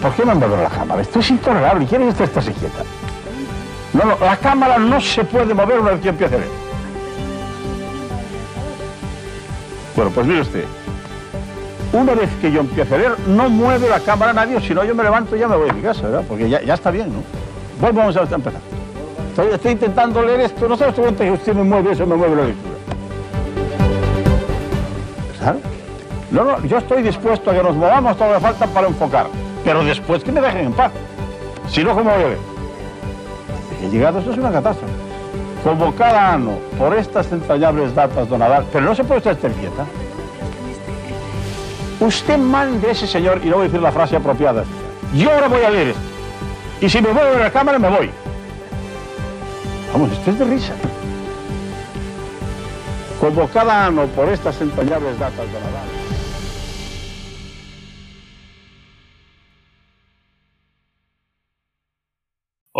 [0.00, 1.02] ¿Por qué no mueve la cámara?
[1.02, 1.86] Esto es intolerable.
[1.86, 2.82] ¿Quieres que esto esté quieta?
[3.92, 6.48] No, no, la cámara no se puede mover una vez que empiece a ver.
[9.96, 10.64] Bueno, pues mire usted.
[11.92, 14.94] Una vez que yo empiece a leer, no mueve la cámara nadie, si no yo
[14.94, 16.24] me levanto y ya me voy a mi casa, ¿verdad?
[16.28, 17.22] Porque ya, está bien, ¿no?
[17.80, 18.60] Bueno, vamos a empezar.
[19.30, 22.44] Estoy, estoy intentando leer esto, no sé si usted me mueve eso, me mueve la
[22.44, 22.74] lectura.
[25.40, 25.62] ¿Sabes?
[26.30, 29.26] No, no, yo estoy dispuesto a que nos movamos todo lo que falta para enfocar,
[29.64, 30.92] pero después que me dejen en paz.
[31.68, 32.38] Si no, ¿cómo a ver?
[33.82, 34.92] He llegado, esto es una catástrofe.
[35.64, 39.84] Como cada año, por estas entrañables datas de Nadal, pero no se puede estar quieta.
[42.00, 44.64] Usted mande a ese señor, y no voy a decir la frase apropiada,
[45.14, 46.00] yo ahora voy a leer esto.
[46.80, 48.10] Y si me muevo en la cámara, me voy.
[49.92, 50.72] Vamos, esto es de risa.
[53.20, 55.99] Como cada año, por estas entrañables datas de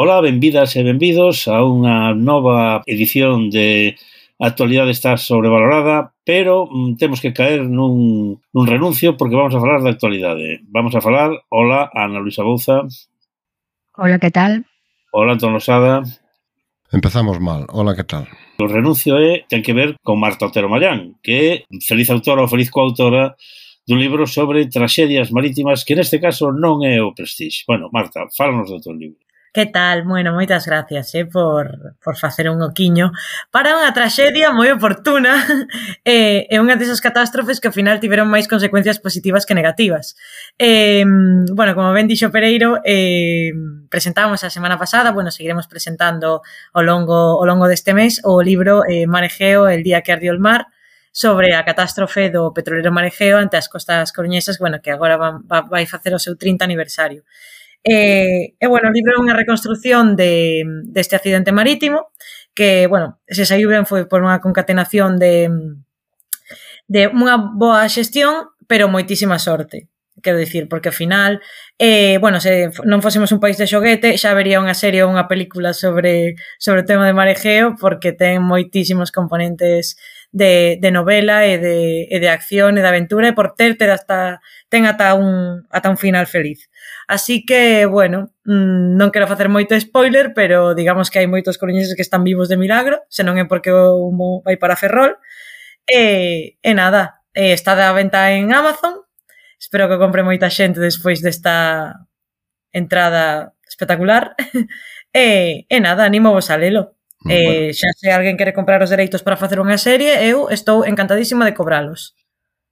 [0.00, 4.00] Ola, benvidas e benvidos a unha nova edición de
[4.40, 9.60] A actualidade está sobrevalorada, pero mm, temos que caer nun, nun renuncio porque vamos a
[9.60, 10.64] falar da actualidade.
[10.72, 12.88] Vamos a falar, hola, Ana Luisa Bouza.
[14.00, 14.64] Hola, que tal?
[15.12, 16.00] Hola, Antón Losada.
[16.88, 17.68] Empezamos mal.
[17.68, 18.24] Hola, que tal?
[18.56, 21.52] O renuncio é, ten que ver con Marta Otero Marián, que é
[21.84, 23.36] feliz autora ou feliz coautora
[23.84, 27.68] dun libro sobre traxedias marítimas que neste caso non é o Prestige.
[27.68, 29.20] Bueno, Marta, fálanos do teu libro.
[29.52, 30.04] Que tal?
[30.04, 33.10] Bueno, moitas gracias eh, por, por facer un oquiño
[33.50, 35.42] para unha traxedia moi oportuna
[36.06, 40.14] eh, e unha desas catástrofes que ao final tiveron máis consecuencias positivas que negativas.
[40.54, 41.02] Eh,
[41.50, 43.50] bueno, como ben dixo Pereiro, eh,
[43.90, 48.86] presentamos a semana pasada, bueno, seguiremos presentando ao longo, ao longo deste mes o libro
[48.86, 50.70] eh, Marejeo, el día que ardió el mar,
[51.10, 55.90] sobre a catástrofe do petrolero Marejeo ante as costas coruñesas, bueno, que agora va, vai
[55.90, 57.26] facer o seu 30 aniversario.
[57.84, 62.12] E, e bueno, o libro é unha reconstrucción de, deste accidente marítimo,
[62.52, 65.48] que, bueno, se saiu ben foi por unha concatenación de,
[66.88, 69.88] de unha boa xestión, pero moitísima sorte
[70.22, 71.40] quero dicir, porque ao final,
[71.78, 75.26] eh, bueno, se non fósemos un país de xoguete, xa vería unha serie ou unha
[75.26, 79.96] película sobre sobre o tema de marejeo, porque ten moitísimos componentes
[80.32, 83.90] de, de novela e de, e de acción e de aventura e por ter, ter
[83.90, 84.38] hasta,
[84.70, 86.70] ten ata un, ata un final feliz.
[87.10, 91.98] Así que, bueno, mm, non quero facer moito spoiler, pero digamos que hai moitos coruñeses
[91.98, 95.18] que están vivos de milagro, senón é porque o humo vai para Ferrol.
[95.90, 99.02] E, e nada, e está da venta en Amazon,
[99.58, 102.06] espero que compre moita xente despois desta
[102.70, 104.38] entrada espectacular.
[105.14, 106.99] e, e nada, animo vos a lelo.
[107.24, 107.60] Mm, eh, bueno.
[107.68, 111.44] Eh, xa se alguén quere comprar os dereitos para facer unha serie, eu estou encantadísima
[111.44, 112.16] de cobralos.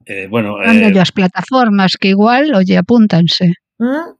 [0.08, 0.88] Eh, bueno, eh...
[0.96, 3.60] as plataformas que igual, olle, apúntanse.
[3.76, 4.16] ¿Mm?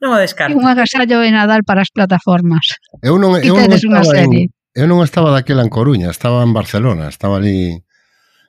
[0.00, 0.56] Non o descarto.
[0.56, 2.80] Un agasallo de Nadal para as plataformas.
[3.04, 7.12] Eu non, eu non estaba, en, eu non estaba daquela en Coruña, estaba en Barcelona,
[7.12, 7.76] estaba ali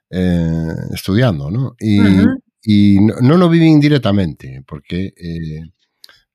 [0.08, 1.76] eh, estudiando, ¿no?
[1.78, 2.34] E, uh -huh.
[2.64, 2.76] e
[3.22, 5.62] non o vivín directamente, porque, eh,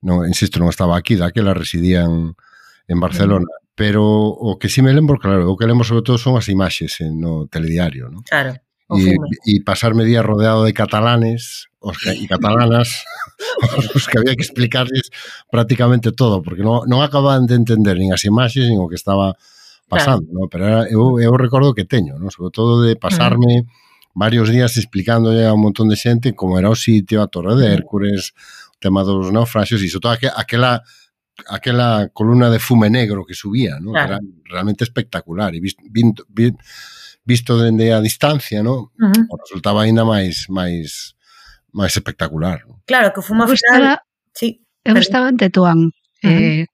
[0.05, 2.37] non, insisto, non estaba aquí, daquela residían
[2.85, 6.19] en Barcelona Pero o que si sí me lembro, claro, o que lembro sobre todo
[6.19, 8.19] son as imaxes en, no telediario, ¿no?
[8.27, 8.59] Claro.
[8.91, 9.15] E,
[9.47, 13.07] e pasarme días rodeado de catalanes os, e catalanas
[13.95, 15.15] os que había que explicarles
[15.47, 19.39] prácticamente todo, porque non, non acababan de entender nin as imaxes, nin o que estaba
[19.87, 20.43] pasando, claro.
[20.43, 20.51] ¿no?
[20.51, 22.27] pero era, eu, eu recordo que teño, ¿no?
[22.35, 22.99] sobre todo de mm.
[22.99, 24.11] pasarme uh -huh.
[24.11, 27.63] varios días explicándolle a un montón de xente como era o sitio, a Torre de
[27.63, 27.73] mm.
[27.79, 28.35] Hércules,
[28.75, 30.83] o tema dos naufragios, e iso toda aquela
[31.47, 33.91] aquela columna de fume negro que subía, ¿no?
[33.91, 34.15] Claro.
[34.15, 36.25] Era realmente espectacular e visto, visto,
[37.23, 38.91] visto dende a distancia, ¿no?
[38.99, 39.37] Uh -huh.
[39.39, 41.15] Resultaba aínda máis máis
[41.71, 42.65] máis espectacular.
[42.67, 42.81] ¿no?
[42.85, 43.99] Claro, que o final...
[44.33, 44.99] Sí, eu pero...
[44.99, 45.91] estaba en Tetuán, uh
[46.21, 46.29] -huh.
[46.29, 46.65] eh,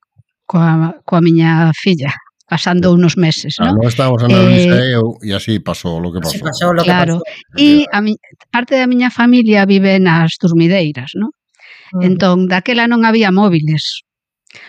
[0.46, 2.14] coa, coa miña filla
[2.46, 3.90] pasando unos meses, claro, ah, non?
[3.90, 6.46] estábamos en eh, liceo eh, e así pasou lo que pasou.
[6.46, 7.18] pasou lo claro.
[7.58, 8.14] E a mi,
[8.54, 12.06] parte da miña familia vive nas Durmideiras, Uh -huh.
[12.06, 14.05] Entón, daquela non había móviles.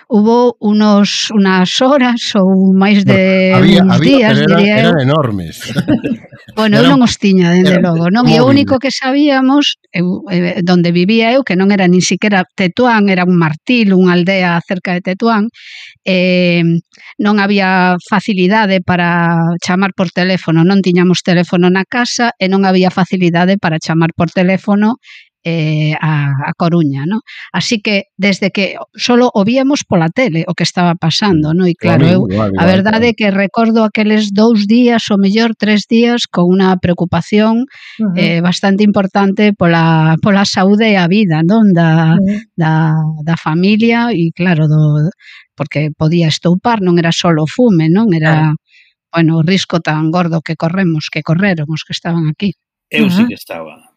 [0.09, 4.99] Hubo unos, unas horas ou máis de había, uns había, días, pero era, diría eran
[5.03, 5.55] enormes.
[6.59, 8.07] bueno, era, eu non os tiña, dende logo.
[8.09, 8.31] Non?
[8.31, 12.47] E o único que sabíamos, eu, eh, donde vivía eu, que non era nin siquiera
[12.55, 15.51] Tetuán, era un martil, unha aldea cerca de Tetuán,
[16.07, 16.63] eh,
[17.19, 22.95] non había facilidade para chamar por teléfono, non tiñamos teléfono na casa e non había
[22.95, 25.03] facilidade para chamar por teléfono
[25.47, 27.21] eh, a, a Coruña, ¿no?
[27.53, 31.71] Así que desde que solo o víamos pola tele o que estaba pasando, ¿no?
[31.71, 32.27] E claro, eu
[32.59, 37.63] a verdade é que recordo aqueles dous días ou mellor tres días con unha preocupación
[37.63, 38.19] uh -huh.
[38.19, 41.71] eh, bastante importante pola, pola saúde e a vida, non?
[41.71, 42.43] Da, uh -huh.
[42.59, 42.75] da,
[43.23, 45.15] da familia e claro, do,
[45.55, 48.11] porque podía estoupar, non era só o fume, non?
[48.11, 49.15] Era, uh -huh.
[49.15, 52.59] bueno, o risco tan gordo que corremos, que correron os que estaban aquí.
[52.91, 53.15] Eu uh -huh.
[53.15, 53.95] sí que estaba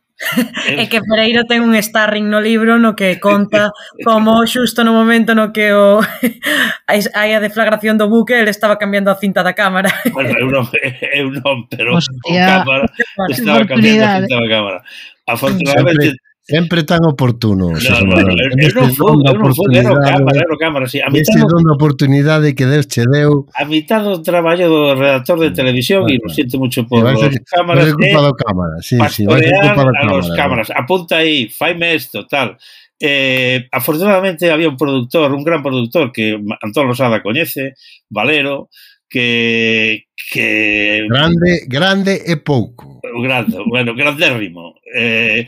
[0.68, 3.71] É que Pereiro ten un starring no libro no que conta
[4.07, 6.04] como xusto no momento no que o
[6.92, 9.88] hai a deflagración do buque ele estaba cambiando a cinta da cámara.
[10.12, 10.68] Bueno, eu non,
[11.16, 12.86] eu non pero Hostia, o cámara
[13.31, 14.80] estaba cambiando a cinta da cámara.
[15.24, 16.19] Afortunadamente
[16.50, 17.69] Sempre tan oportuno.
[17.69, 20.86] No, no, no, eu non fui, eu non fui, era o cámara, era o cámara,
[20.90, 20.98] sí.
[21.00, 23.46] A mitad este da oportunidade que Deus che deu.
[23.54, 27.94] A mitad do traballo do redactor de televisión, e lo sinto mucho por os cámaras.
[27.94, 30.18] Vai eh, culpa do cámara, sí, sí, vai culpa do cámara.
[30.18, 32.57] Os cámaras, apunta aí, faime isto, tal.
[33.00, 37.75] Eh, afortunadamente había un productor, un gran productor que Antón Losada coñece,
[38.10, 38.69] Valero,
[39.07, 43.02] que que grande, grande e pouco.
[43.24, 44.75] Grande, bueno, grandérrimo.
[44.94, 45.48] Eh,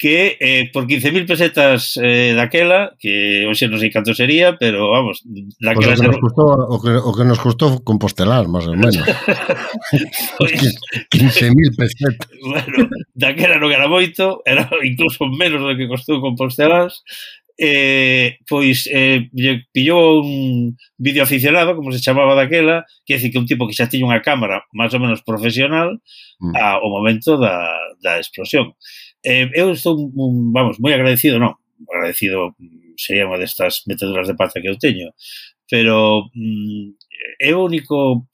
[0.00, 5.20] que eh, por 15.000 pesetas eh, daquela, que hoxe non sei canto sería, pero vamos,
[5.60, 8.80] daquela pues o, que nos custou, o, que, o que nos custou compostelar, máis ou
[8.80, 8.96] menos.
[10.40, 10.56] pues,
[11.12, 12.32] 15.000 pesetas.
[12.40, 16.88] Bueno, daquela non era moito, era incluso menos do que costou compostelar,
[17.60, 23.36] eh, pois eh, lle pillou un vídeo aficionado, como se chamaba daquela, que decir que
[23.36, 26.00] un tipo que xa tiña unha cámara máis ou menos profesional
[26.40, 26.56] mm.
[26.56, 27.68] ao momento da,
[28.00, 28.72] da explosión.
[29.24, 31.52] Eh, eu estou, mm, vamos, moi agradecido, non,
[31.88, 35.12] agradecido mm, sería unha destas meteduras de pata que eu teño,
[35.68, 36.96] pero mm,
[37.40, 38.24] é o único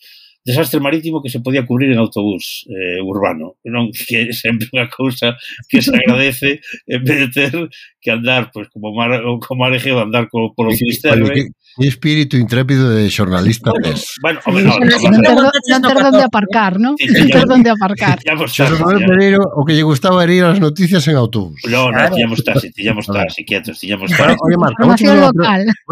[0.46, 4.86] desastre marítimo que se podía cubrir en autobús eh, urbano, non que é sempre unha
[4.86, 5.34] cousa
[5.66, 7.52] que se agradece en vez de ter
[7.98, 11.34] que andar pois, como mar, como arejeo, andar co, polo Fisterbe.
[11.34, 14.16] Que, Que espírito intrépido de xornalista tes.
[14.24, 16.96] Bueno, home, no, no, non ter, non ter donde aparcar, non?
[16.96, 18.16] Sí, non ter donde aparcar.
[18.48, 21.60] Xosé Manuel Pereiro, o que lle gustaba era ir ás noticias en autobús.
[21.68, 24.40] No, non, tiñamos taxi, tiñamos taxi, quietos, tiñamos taxi.
[24.40, 24.96] Oye, Marta, vou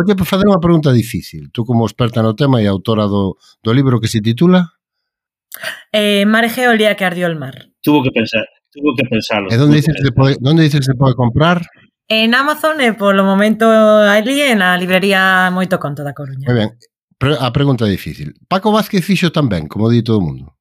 [0.08, 1.52] te facer unha pregunta difícil.
[1.52, 4.80] Tú como experta no tema e autora do, do libro que se titula?
[5.92, 7.68] Eh, Marejeo el día que ardió el mar.
[7.84, 9.52] Tuvo que pensar, tuvo que pensarlo.
[9.52, 11.60] E onde dices que se pode, onde dices que se pode comprar?
[12.08, 16.44] En Amazon eh, e polo momento ali en a librería Moito Conto da Coruña.
[16.44, 16.70] Moi ben.
[17.40, 18.36] A pregunta difícil.
[18.44, 20.52] Paco Vázquez fixo tamén, como di todo o mundo.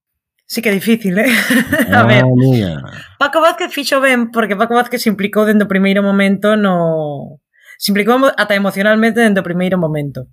[0.47, 1.27] Sí que é difícil, eh?
[1.91, 2.23] a ah, ver.
[2.23, 2.79] Mía.
[3.19, 7.43] Paco Vázquez fixo ben porque Paco Vázquez se implicou dentro do primeiro momento no...
[7.75, 10.31] Se implicou ata emocionalmente dentro do primeiro momento.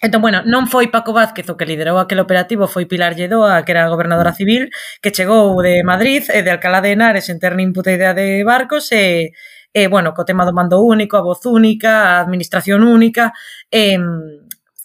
[0.00, 3.74] Entón, bueno, non foi Paco Vázquez o que liderou aquel operativo, foi Pilar Lledoa, que
[3.74, 4.70] era a gobernadora civil,
[5.02, 8.46] que chegou de Madrid e de Alcalá de Henares en ter nin puta idea de
[8.46, 9.34] barcos e,
[9.72, 13.32] eh, bueno, co tema do mando único, a voz única, a administración única,
[13.70, 13.98] eh,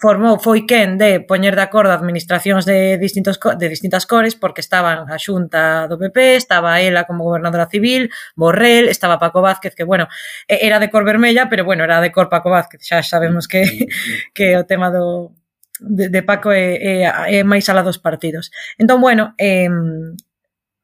[0.04, 5.08] formou foi quen de poñer de acordo administracións de distintos de distintas cores porque estaban
[5.08, 10.12] a Xunta do PP, estaba ela como gobernadora civil, Borrell, estaba Paco Vázquez que bueno,
[10.48, 13.64] era de cor vermella, pero bueno, era de cor Paco Vázquez, xa sabemos que
[14.36, 15.32] que o tema do
[15.80, 18.52] de, de Paco é, é, é máis ala dos partidos.
[18.78, 19.72] Entón, bueno, eh,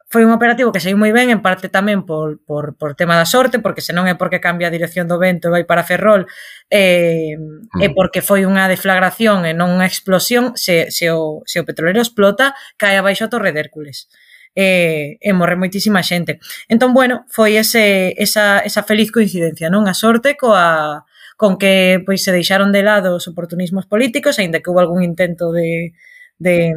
[0.10, 3.30] foi un operativo que saiu moi ben, en parte tamén por, por, por tema da
[3.30, 6.26] sorte, porque senón é porque cambia a dirección do vento e vai para Ferrol,
[6.74, 7.78] eh, mm.
[7.78, 12.02] e porque foi unha deflagración e non unha explosión, se, se, o, se o petrolero
[12.02, 14.10] explota, cae abaixo a Torre de Hércules
[14.58, 16.42] e, e morre moitísima xente.
[16.66, 19.86] Entón, bueno, foi ese, esa, esa feliz coincidencia, non?
[19.86, 21.06] A sorte coa,
[21.38, 25.54] con que pois se deixaron de lado os oportunismos políticos, aínda que houve algún intento
[25.54, 25.94] de,
[26.42, 26.74] de,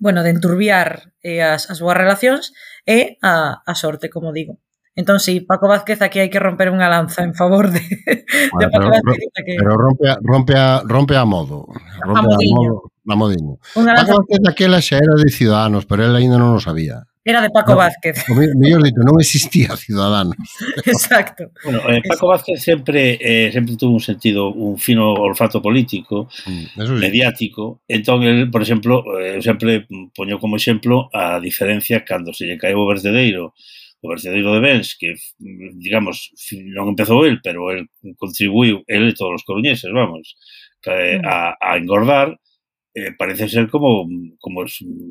[0.00, 2.54] bueno, de enturbiar eh, as, as boas relacións
[2.86, 4.58] e a, a sorte, como digo.
[4.98, 7.78] Entón, si sí, Paco Vázquez aquí hai que romper unha lanza en favor de,
[8.50, 9.30] bueno, de Paco pero, Vázquez.
[9.46, 9.54] Que...
[9.54, 11.70] Pero rompe, a, rompe, a, rompe a modo.
[12.02, 12.34] Rompe a.
[12.34, 13.54] A modo, a modiño.
[13.78, 17.06] Paco Vázquez daquela xa era de Ciudadanos, pero él ainda non o sabía.
[17.28, 18.24] Era de Paco no, Vázquez.
[18.56, 20.32] Mellor dito, non existía Ciudadanos.
[20.88, 21.52] Exacto.
[21.60, 22.32] Bueno, eh, Paco Exacto.
[22.32, 26.92] Vázquez sempre eh, sempre tuvo un sentido, un fino olfato político, mm, sí.
[26.96, 27.84] mediático.
[27.84, 29.84] Entón, el, por exemplo, eh, sempre
[30.16, 33.52] poño como exemplo a diferencia cando se lle caeu o verdedeiro
[34.00, 35.12] o verdadeiro de Bens, que,
[35.84, 36.32] digamos,
[36.72, 40.32] non empezou el, pero el contribuiu, el e todos os coruñeses, vamos,
[40.80, 41.28] mm.
[41.28, 42.40] a, a engordar,
[42.94, 44.08] eh, parece ser como,
[44.40, 44.64] como,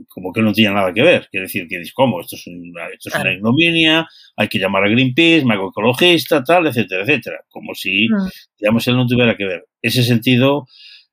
[0.08, 1.28] como, que no tiene nada que ver.
[1.30, 2.20] Quiere decir, que dices, ¿cómo?
[2.20, 6.44] Esto es, una, esto es una ignominia, hay que llamar a Greenpeace, me hago ecologista,
[6.44, 7.38] tal, etcétera, etcétera.
[7.50, 8.28] Como si, mm.
[8.60, 9.66] digamos, él no tuviera que ver.
[9.82, 10.68] Ese sentido,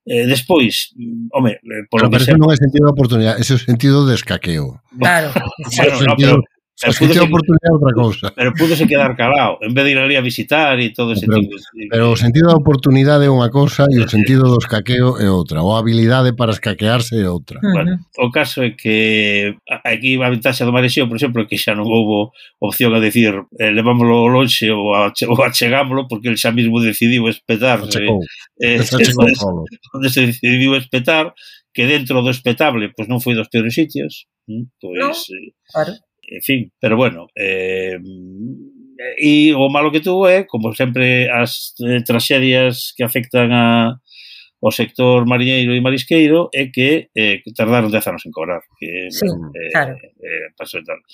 [0.06, 2.36] eh, despois, mm, home, eh, polo que sea...
[2.36, 4.80] non é sentido de oportunidade, ese é o sentido de escaqueo.
[4.98, 5.32] Claro.
[5.76, 6.36] bueno, no, pero,
[6.80, 8.26] Pero se pudo oportunidade é outra cousa.
[8.34, 11.38] Pero púdose quedar calado, en vez de ir ali a visitar e todo ese pero,
[11.38, 11.54] tipo.
[11.54, 11.86] De...
[11.86, 15.62] Pero o sentido da oportunidade é unha cousa e o sentido do escaqueo é outra,
[15.62, 17.62] ou a habilidade para escaquearse é outra.
[17.62, 19.54] Bueno, o caso é que
[19.86, 23.30] aquí a ventaxa do Marexeo, por exemplo, é que xa non houbo opción a decir
[23.62, 27.86] eh, levámoslo lonxe ou, a, ou achegámoslo porque el xa mismo decidiu espetar.
[27.86, 28.18] Achecou.
[28.58, 29.94] Eh, eh.
[29.94, 31.30] Onde se decidiu espetar,
[31.74, 35.94] que dentro do espetable pois non foi dos peores sitios, mm, pois no, eh, claro
[36.28, 37.98] en fin, pero bueno, eh,
[39.18, 44.00] e o malo que tuvo é, como sempre, as eh, traxedias que afectan a,
[44.64, 48.64] o sector mariñeiro e marisqueiro é que eh, tardaron 10 anos en cobrar.
[48.80, 49.92] Que, sí, eh, claro.
[50.00, 51.04] Eh, pasou e tal.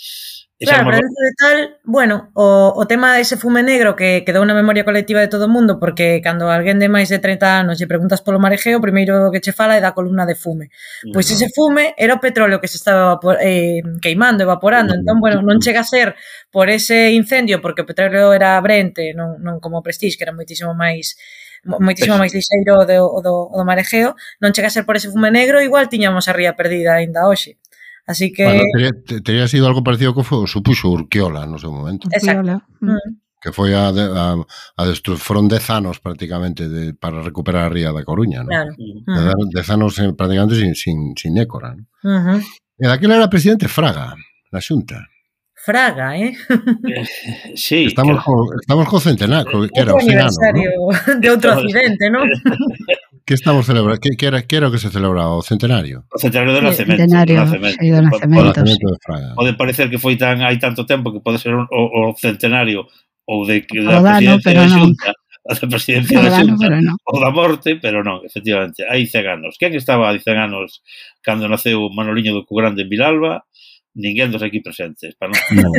[0.60, 4.84] Claro, pero de tal, bueno, o, o tema ese fume negro que quedou na memoria
[4.86, 8.22] colectiva de todo o mundo, porque cando alguén de máis de 30 anos lle preguntas
[8.22, 10.70] polo marejeo, o primeiro que che fala é da columna de fume.
[11.10, 15.58] Pois ese fume era o petróleo que se estaba eh, queimando, evaporando, entón, bueno, non
[15.58, 16.14] chega a ser
[16.54, 20.70] por ese incendio, porque o petróleo era Brente, non, non como Prestige, que era moitísimo
[20.70, 21.18] máis
[21.64, 25.28] moitísimo máis lixeiro o do, do, do marejeo, non chega a ser por ese fume
[25.28, 27.60] negro, igual tiñamos a ría perdida aínda hoxe.
[28.06, 28.44] Así que...
[28.44, 32.08] Bueno, teria, teria sido algo parecido que foi, supuxo Urquiola no seu momento.
[32.10, 32.64] Exacto.
[32.80, 32.96] Mm.
[32.96, 33.10] mm.
[33.40, 34.36] Que foi a, a,
[34.76, 35.16] a destru...
[35.16, 38.52] foron dez anos prácticamente de, para recuperar a ría da Coruña, non?
[38.52, 38.72] Claro.
[38.76, 39.16] Mm.
[39.16, 41.86] Dez, dez anos eh, prácticamente sin, sin, sin écora, non?
[42.04, 42.40] Uh -huh.
[42.80, 44.16] E daquela era presidente Fraga,
[44.52, 45.09] na xunta.
[45.62, 46.34] Fraga, eh?
[47.54, 47.84] sí.
[47.84, 48.46] Estamos claro.
[48.46, 51.20] co, estamos co centenar, co, que era o aniversario ¿no?
[51.20, 52.24] de outro accidente, ¿no?
[53.28, 54.00] que estamos celebrando?
[54.00, 55.36] Que, que, era, que era o que se celebraba?
[55.36, 56.08] O centenario?
[56.08, 57.04] O centenario do nacemento.
[57.04, 58.78] Centenario, do nacemento, sí, do nacemento, pode, sí.
[58.80, 59.28] de Fraga.
[59.36, 62.88] Pode parecer que foi tan hai tanto tempo que pode ser o, o centenario
[63.28, 65.08] ou de que da dano, presidencia da Xunta,
[65.44, 66.96] da presidencia o da Xunta, no.
[67.04, 69.60] ou da morte, pero non, efectivamente, hai 100 anos.
[69.60, 70.80] Quen estaba hai 100 anos
[71.20, 73.44] cando naceu Manoliño do Cugrande en Vilalba?
[73.94, 75.14] ninguén dos aquí presentes.
[75.18, 75.72] Para non,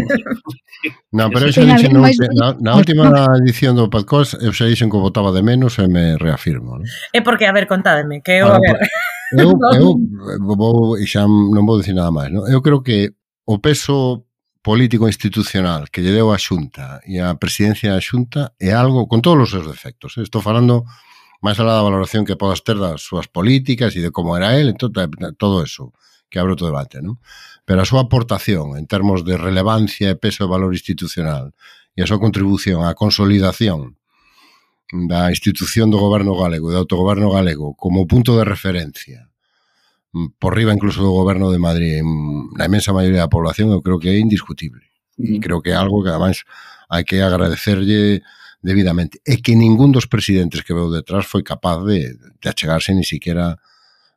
[1.11, 1.95] non pero eu xa dixen
[2.35, 3.07] na, na última
[3.39, 6.79] edición do podcast, eu xa dixen que votaba de menos e me reafirmo.
[6.79, 6.87] Non?
[7.15, 8.51] É porque, a ver, contádeme, que eu...
[8.51, 8.77] Ah, a ver,
[9.37, 12.29] eu, eu vou, xa non vou dicir nada máis.
[12.33, 12.43] Non?
[12.47, 13.15] Eu creo que
[13.47, 14.27] o peso
[14.61, 19.21] político institucional que lle deu a Xunta e a presidencia da Xunta é algo con
[19.21, 20.17] todos os seus defectos.
[20.17, 20.23] Eh?
[20.27, 20.85] Estou falando
[21.41, 24.77] máis alá da valoración que podas ter das súas políticas e de como era él,
[24.77, 25.89] todo, entón, todo eso
[26.31, 27.19] que abre outro debate, non?
[27.67, 31.51] Pero a súa aportación en termos de relevancia e peso e valor institucional
[31.91, 33.99] e a súa contribución á consolidación
[35.11, 39.27] da institución do goberno galego e do autogoberno galego como punto de referencia
[40.15, 41.99] mm, por riba incluso do goberno de Madrid
[42.55, 44.87] na imensa maioría da población eu creo que é indiscutible.
[45.19, 46.47] E creo que é algo que ademais
[46.87, 48.23] hai que agradecerlle
[48.63, 49.19] debidamente.
[49.27, 53.59] E que ningún dos presidentes que veu detrás foi capaz de, de achegarse ni siquiera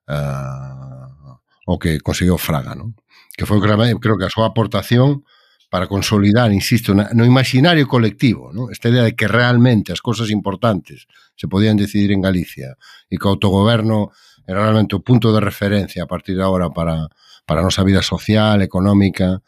[0.09, 2.95] uh, o que conseguiu Fraga, non?
[3.35, 5.25] Que foi creo que a súa aportación
[5.73, 8.71] para consolidar, insisto, no imaginario colectivo, non?
[8.71, 12.79] Esta idea de que realmente as cousas importantes se podían decidir en Galicia
[13.11, 14.15] e que o autogoberno
[14.47, 17.11] era realmente o punto de referencia a partir de agora para,
[17.43, 19.43] para a nosa vida social, económica,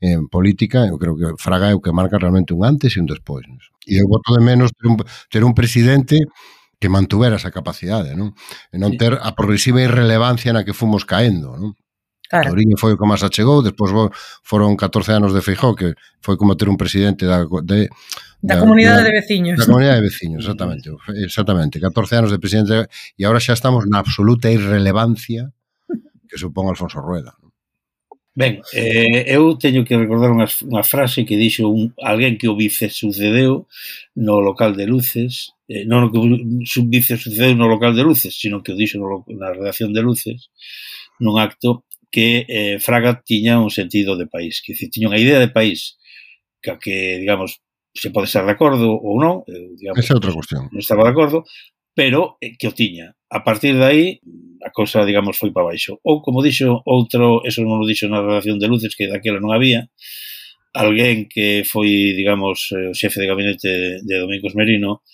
[0.00, 3.06] en política, eu creo que Fraga é o que marca realmente un antes e un
[3.06, 3.44] despois.
[3.84, 4.96] E eu voto de menos ter un,
[5.28, 6.16] ter un presidente
[6.80, 8.32] que mantuvera esa capacidade, non?
[8.72, 11.76] E non ter a progresiva irrelevancia na que fomos caendo, non?
[12.30, 12.54] Claro.
[12.54, 13.90] Touriño foi o que máis achegou, despois
[14.40, 15.92] foron 14 anos de Feijó, que
[16.24, 17.90] foi como ter un presidente da, de,
[18.40, 19.58] da, da comunidade da, de veciños.
[19.58, 20.88] Da comunidade de veciños, exactamente.
[21.20, 25.52] Exactamente, 14 anos de presidente e agora xa estamos na absoluta irrelevancia
[26.30, 27.36] que supón Alfonso Rueda.
[28.34, 32.54] Ben, eh, eu teño que recordar unha, unha frase que dixo un, alguén que o
[32.54, 33.66] vice sucedeu
[34.14, 36.26] no local de luces, eh, non que o
[36.86, 40.46] vice sucedeu no local de luces, sino que o dixo no, na redacción de luces,
[41.18, 41.82] nun acto
[42.14, 45.98] que eh, Fraga tiña un sentido de país, que dicir, tiña unha idea de país
[46.62, 47.58] que, que digamos,
[47.94, 50.70] se pode estar de acordo ou non, eh, digamos, Esa é outra cuestión.
[50.70, 51.42] non estaba de acordo,
[52.00, 53.12] pero eh, que o tiña.
[53.28, 54.20] A partir de aí,
[54.64, 56.00] a cousa, digamos, foi para baixo.
[56.00, 59.52] Ou, como dixo outro, eso non o dixo na relación de luces, que daquela non
[59.52, 59.84] había,
[60.72, 65.04] alguén que foi, digamos, eh, o xefe de gabinete de Domingos Merino,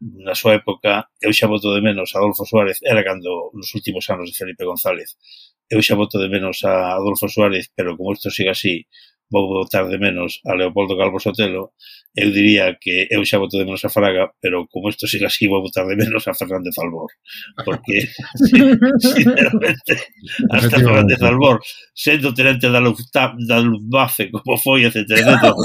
[0.00, 4.08] na súa época, eu xa voto de menos a Adolfo Suárez, era cando nos últimos
[4.08, 5.20] anos de Felipe González,
[5.68, 8.88] eu xa voto de menos a Adolfo Suárez, pero como isto siga así,
[9.30, 11.72] vou votar de menos a Leopoldo Calvo Sotelo,
[12.16, 15.46] eu diría que eu xa voto de menos a Fraga, pero como isto siga así,
[15.46, 17.10] vou votar de menos a Fernández Albor.
[17.64, 18.10] Porque,
[18.98, 19.94] sinceramente,
[20.50, 21.60] hasta Fernández Albor,
[21.94, 25.06] sendo tenente da, Lufta, da Luftwaffe, como foi, etc.
[25.40, 25.56] Todo,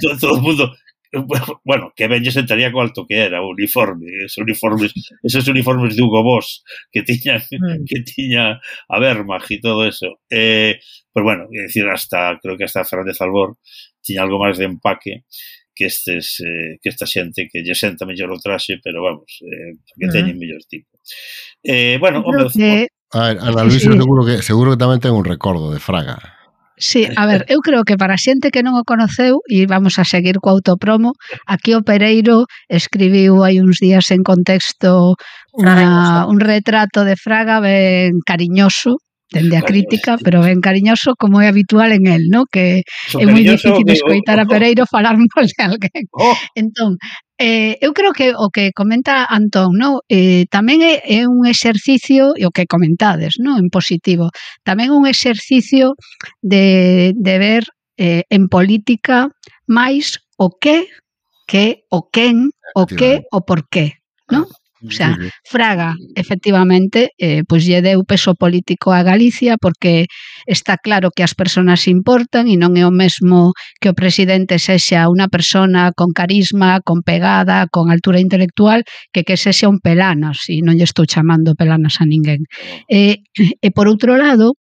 [0.00, 0.72] todo, todo o mundo,
[1.64, 4.92] bueno, que ben lle sentaría co alto que era o uniforme, esos uniformes,
[5.24, 6.62] esos uniformes de Hugo Boss
[6.92, 7.84] que tiña mm.
[7.88, 10.20] que tiña a Wehrmacht e todo eso.
[10.28, 10.76] Eh,
[11.12, 13.56] pero bueno, é dicir, hasta creo que hasta Fernández Albor
[14.04, 15.24] tiña algo máis de empaque
[15.74, 19.80] que estes eh, que esta xente que lle senta mellor o traxe, pero vamos, eh,
[19.96, 20.12] que mm.
[20.12, 20.92] teñen mellor tipo.
[21.64, 22.52] Eh, bueno, o meu...
[22.52, 22.88] Que...
[23.16, 23.96] A ver, Ana Luisa sí.
[23.96, 26.37] seguro que seguro que tamén ten un recordo de Fraga.
[26.78, 29.98] Sí, a ver, eu creo que para a xente que non o conoceu e vamos
[29.98, 35.18] a seguir co autopromo, aquí o Pereiro escribiu hai uns días en contexto
[35.50, 41.48] una, un retrato de Fraga ben cariñoso dende a crítica, pero ben cariñoso como é
[41.48, 42.48] habitual en el, no?
[42.48, 46.04] Que so é moi difícil que, escoitar a Pereiro falar mal de alguén.
[46.18, 46.34] Oh.
[46.56, 46.98] Entón,
[47.38, 50.02] eh, eu creo que o que comenta Antón, no?
[50.08, 53.60] Eh, tamén é, é un exercicio, e o que comentades, no?
[53.60, 54.32] En positivo,
[54.64, 55.94] tamén un exercicio
[56.42, 57.62] de, de ver
[58.00, 59.30] eh, en política
[59.68, 60.88] máis o que
[61.48, 64.44] que o quen, o que, o por qué, non?
[64.86, 70.06] O sea, Fraga, efectivamente, eh, pois lle deu peso político a Galicia porque
[70.46, 75.10] está claro que as persoas importan e non é o mesmo que o presidente sexa
[75.10, 80.62] unha persona con carisma, con pegada, con altura intelectual, que que sexa un pelanas, e
[80.62, 82.46] non lle estou chamando pelanas a ninguén.
[82.86, 83.26] E,
[83.66, 84.54] e por outro lado,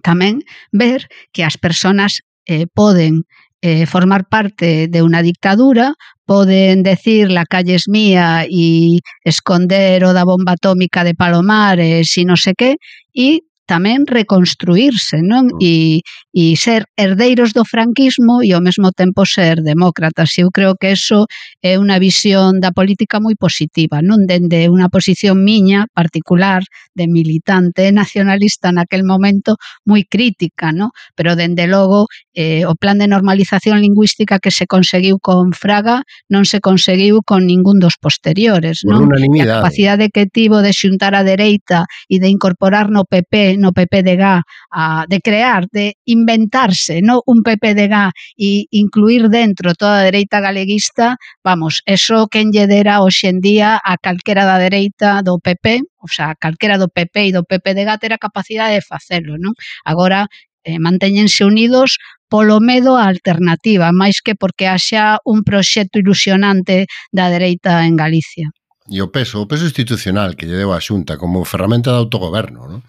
[0.00, 0.40] tamén
[0.72, 3.28] ver que as persoas eh, poden
[3.62, 5.94] eh, formar parte de unha dictadura
[6.26, 12.24] poden decir la calle es mía y esconder o da bomba atómica de Palomares y
[12.24, 12.76] no sé qué,
[13.12, 15.48] y tamén reconstruírse, non?
[15.62, 16.02] E,
[16.34, 20.34] e ser herdeiros do franquismo e ao mesmo tempo ser demócratas.
[20.36, 21.30] Eu creo que eso
[21.62, 26.66] é unha visión da política moi positiva, non dende unha posición miña particular
[26.96, 30.90] de militante nacionalista naquel momento moi crítica, non?
[31.14, 36.44] Pero dende logo eh, o plan de normalización lingüística que se conseguiu con Fraga non
[36.48, 39.06] se conseguiu con ningún dos posteriores, non?
[39.06, 44.42] A capacidade que tivo de xuntar a dereita e de incorporar no PP no PPDG
[44.70, 51.16] a de crear, de inventarse no un PPDG e incluir dentro toda a dereita galeguista,
[51.44, 56.08] vamos, eso quen lle dera hoxe en día a calquera da dereita do PP, o
[56.08, 59.54] sea, calquera do PP e do PPDG terá capacidade de facelo, non?
[59.84, 60.28] Agora
[60.64, 61.98] eh, mantéñense unidos
[62.32, 68.48] polo medo á alternativa, máis que porque haxa un proxecto ilusionante da dereita en Galicia.
[68.88, 72.66] E o peso, o peso institucional que lle deu a Xunta como ferramenta de autogoberno,
[72.66, 72.80] non?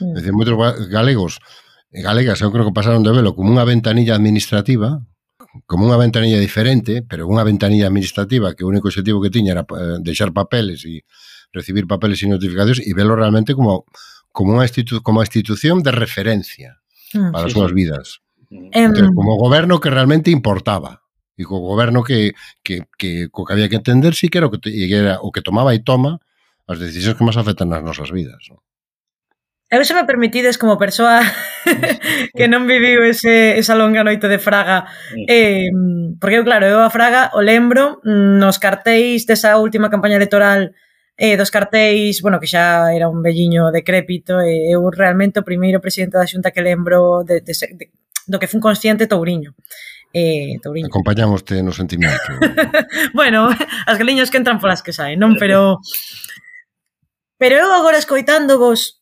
[0.00, 0.14] Mm.
[0.16, 0.56] Decir, moitos
[0.88, 1.38] galegos
[1.92, 5.02] e galegas eu creo que pasaron de velo como unha ventanilla administrativa,
[5.66, 9.64] como unha ventanilla diferente, pero unha ventanilla administrativa que o único objetivo que tiña era
[9.66, 11.02] eh, deixar papeles e
[11.50, 13.84] recibir papeles e notificacións e velo realmente como
[14.30, 16.78] como unha institu como institución de referencia
[17.14, 17.76] mm, para sí, as súas sí.
[17.76, 18.06] vidas.
[18.50, 21.02] Entonces, como goberno que realmente importaba
[21.34, 24.50] e co goberno que, que, que, co que había que entender si que era o
[24.52, 24.60] que,
[24.90, 26.22] era o que tomaba e toma
[26.70, 28.38] as decisións que máis afectan nas nosas vidas.
[28.52, 28.62] ¿no?
[29.70, 31.22] Eu se me permitides como persoa
[32.36, 34.90] que non viviu ese, esa longa noite de Fraga
[35.30, 35.70] eh,
[36.18, 40.74] porque eu claro, eu a Fraga o lembro nos cartéis desa última campaña electoral
[41.14, 45.46] eh, dos cartéis, bueno, que xa era un velliño decrépito e eh, eu realmente o
[45.46, 47.94] primeiro presidente da xunta que lembro de, de, de,
[48.26, 49.54] do que fun consciente Touriño
[50.10, 50.90] eh, Touriño.
[50.90, 52.34] Acompañamoste no sentimento.
[53.14, 53.46] bueno,
[53.86, 55.38] as galiñas que entran polas que saen, non?
[55.38, 55.78] Pero
[57.38, 58.99] pero eu agora escoitando vos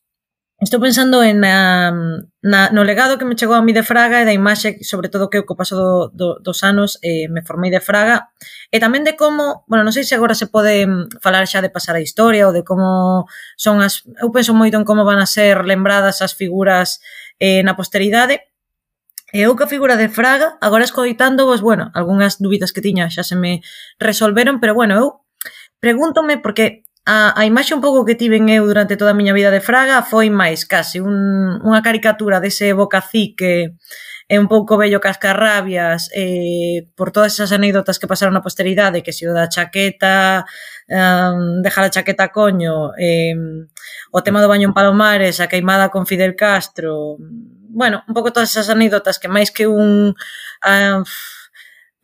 [0.61, 1.95] Estou pensando en na,
[2.43, 5.31] na, no legado que me chegou a mí de Fraga e da imaxe, sobre todo
[5.31, 8.35] que o co paso do, do, dos anos eh, me formei de Fraga.
[8.75, 11.71] E tamén de como, bueno, non sei se agora se pode mm, falar xa de
[11.71, 15.31] pasar a historia ou de como son as, eu penso moito en como van a
[15.31, 16.99] ser lembradas as figuras
[17.39, 18.43] eh, na posteridade.
[19.31, 23.23] E eu que figura de Fraga, agora escoitando vos, bueno, algunhas dúbidas que tiña xa
[23.23, 23.63] se me
[24.03, 25.07] resolveron, pero bueno, eu
[25.79, 29.49] pregúntome porque a, a imaxe un pouco que tiven eu durante toda a miña vida
[29.49, 31.17] de Fraga foi máis case un,
[31.65, 33.81] unha caricatura dese bocacique
[34.29, 39.17] é un pouco bello cascarrabias eh, por todas esas anécdotas que pasaron na posteridade que
[39.17, 40.45] se o da chaqueta
[40.85, 43.33] um, dejar a chaqueta coño eh,
[44.13, 47.17] o tema do baño en Palomares a queimada con Fidel Castro
[47.73, 51.01] bueno, un pouco todas esas anécdotas que máis que un uh,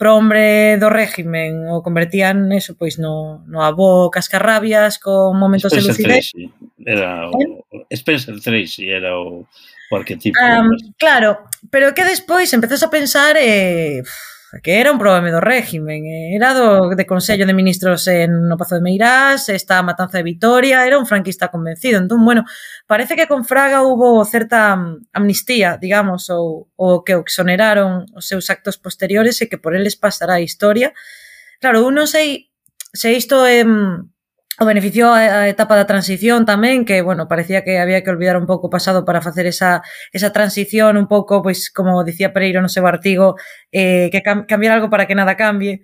[0.05, 6.03] prombre do régimen o convertían eso pois no, no avó cascarrabias con momentos Spencer de
[6.05, 6.25] lucidez.
[6.29, 6.53] Tracy.
[6.85, 7.89] Era o, ¿Eh?
[7.97, 10.37] Spencer Tracy era o, o arquetipo.
[10.37, 10.69] Um,
[11.01, 14.05] claro, pero que despois empezas a pensar eh,
[14.63, 16.37] que era un problema do régimen, eh.
[16.37, 20.87] era do de Consello de Ministros en no Pazo de Meirás, esta matanza de Vitoria,
[20.87, 21.99] era un franquista convencido.
[21.99, 22.45] Entón, bueno,
[22.87, 28.51] parece que con Fraga hubo certa mm, amnistía, digamos, ou, ou que exoneraron os seus
[28.51, 30.93] actos posteriores e que por eles pasará a historia.
[31.61, 32.53] Claro, eu non sei
[32.95, 33.65] se isto é...
[33.65, 34.14] Eh,
[34.61, 38.47] o beneficiou a, etapa da transición tamén, que, bueno, parecía que había que olvidar un
[38.47, 39.83] pouco o pasado para facer esa,
[40.15, 43.35] esa transición un pouco, pois, como dicía Pereiro no seu artigo,
[43.75, 45.83] eh, que cam cambiar algo para que nada cambie.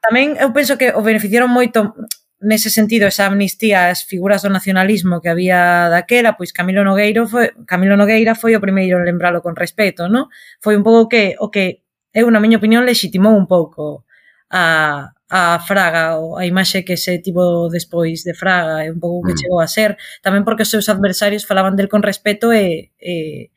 [0.00, 1.92] Tamén eu penso que o beneficiaron moito
[2.40, 7.52] nese sentido esa amnistía as figuras do nacionalismo que había daquela, pois Camilo Nogueiro foi
[7.68, 10.32] Camilo Nogueira foi o primeiro en lembralo con respeto, non?
[10.64, 11.84] Foi un pouco que o que
[12.16, 14.08] eu na miña opinión legitimou un pouco
[14.50, 19.30] a, a Fraga ou a imaxe que se tivo despois de Fraga é un pouco
[19.30, 19.40] que mm.
[19.40, 19.94] chegou a ser
[20.26, 23.48] tamén porque os seus adversarios falaban del con respeto e, e,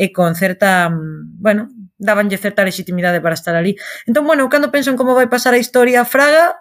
[0.00, 1.68] e con certa bueno,
[2.00, 3.76] dabanlle certa legitimidade para estar ali
[4.08, 6.56] entón, bueno, cando penso en como vai pasar a historia a Fraga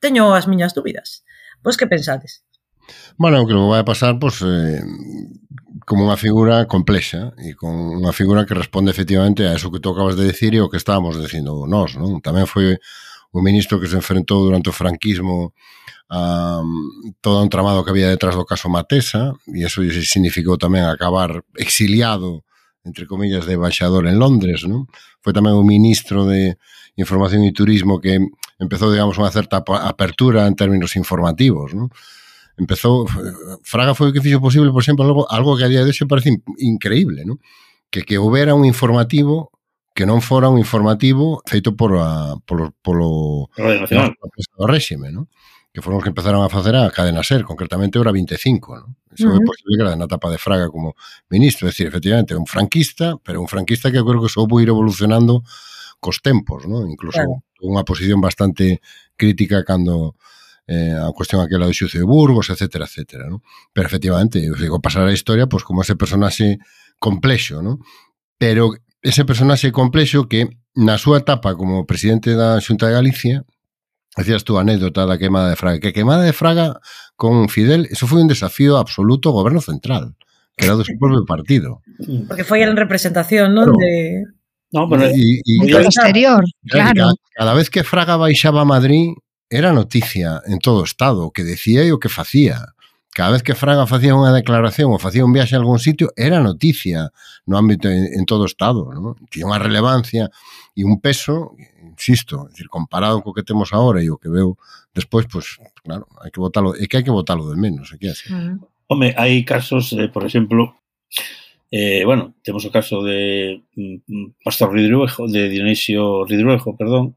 [0.00, 1.22] teño as miñas dúbidas
[1.60, 2.42] vos que pensades?
[3.16, 4.82] Bueno, o que vai pasar, pois, eh,
[5.86, 9.90] como unha figura complexa e con unha figura que responde efectivamente a eso que tú
[9.92, 12.22] acabas de decir e o que estábamos dicindo nós, non?
[12.22, 12.78] Tamén foi
[13.32, 15.56] o ministro que se enfrentou durante o franquismo
[16.12, 20.86] a mm, todo un tramado que había detrás do caso Matesa e eso significou tamén
[20.86, 22.44] acabar exiliado
[22.84, 24.90] entre comillas, de embaixador en Londres, non?
[25.22, 26.58] Foi tamén o ministro de
[26.98, 28.18] Información e Turismo que
[28.58, 31.94] empezou, digamos, unha certa apertura en términos informativos, non?
[32.58, 33.08] empezou
[33.62, 36.08] Fraga foi o que fixo posible, por exemplo, algo, algo que a día de hoxe
[36.08, 37.40] parece increíble, non?
[37.92, 39.52] Que que houbera un informativo
[39.92, 45.28] que non fora un informativo feito por a, polo, polo, polo réxime, non?
[45.72, 48.92] que foron os que empezaron a facer a cadena ser, concretamente hora 25, non?
[49.08, 49.40] Iso uh -huh.
[49.40, 50.92] é posible que era na etapa de Fraga como
[51.32, 54.68] ministro, é dicir, efectivamente, un franquista, pero un franquista que eu creo que soubo ir
[54.68, 55.40] evolucionando
[55.96, 56.92] cos tempos, non?
[56.92, 57.40] Incluso claro.
[57.64, 58.84] unha posición bastante
[59.16, 60.12] crítica cando
[60.68, 63.42] eh, a cuestión aquela do xuicio de Burgos, etcétera, etcétera, non?
[63.74, 66.62] Pero efectivamente, eu digo, pasar a historia pois como ese personaxe
[66.98, 67.82] complexo, non?
[68.38, 73.36] Pero ese personaxe complexo que na súa etapa como presidente da Xunta de Galicia,
[74.14, 75.80] Hacías tú a anécdota da queimada de Fraga.
[75.80, 76.80] Que queimada de Fraga
[77.16, 80.12] con Fidel, eso foi un desafío absoluto ao goberno central,
[80.52, 81.80] que era do seu propio partido.
[82.28, 83.72] Porque foi en representación, non?
[83.72, 83.80] Claro.
[83.80, 84.28] De...
[84.72, 85.08] No, pero...
[85.08, 86.92] E, e, exterior, claro.
[86.92, 89.16] Cada, cada vez que Fraga baixaba a Madrid,
[89.52, 92.72] era noticia en todo o Estado o que decía e o que facía.
[93.12, 96.40] Cada vez que Fraga facía unha declaración ou facía un viaxe a algún sitio, era
[96.40, 97.12] noticia
[97.44, 98.88] no ámbito en, en todo o Estado.
[98.88, 99.12] ¿no?
[99.28, 100.32] Tiña unha relevancia
[100.72, 101.52] e un peso,
[101.84, 104.56] insisto, decir, comparado co que temos agora e o que veo
[104.96, 108.08] despois, pues, claro, hai que votalo, é que hai que votalo de menos, é que
[108.08, 108.32] así.
[108.32, 108.56] Uh -huh.
[108.88, 110.80] Home, hai casos, eh, por exemplo,
[111.68, 117.16] eh, bueno, temos o caso de mm, mm Pastor Ridruejo, de Dionisio Ridruejo, perdón,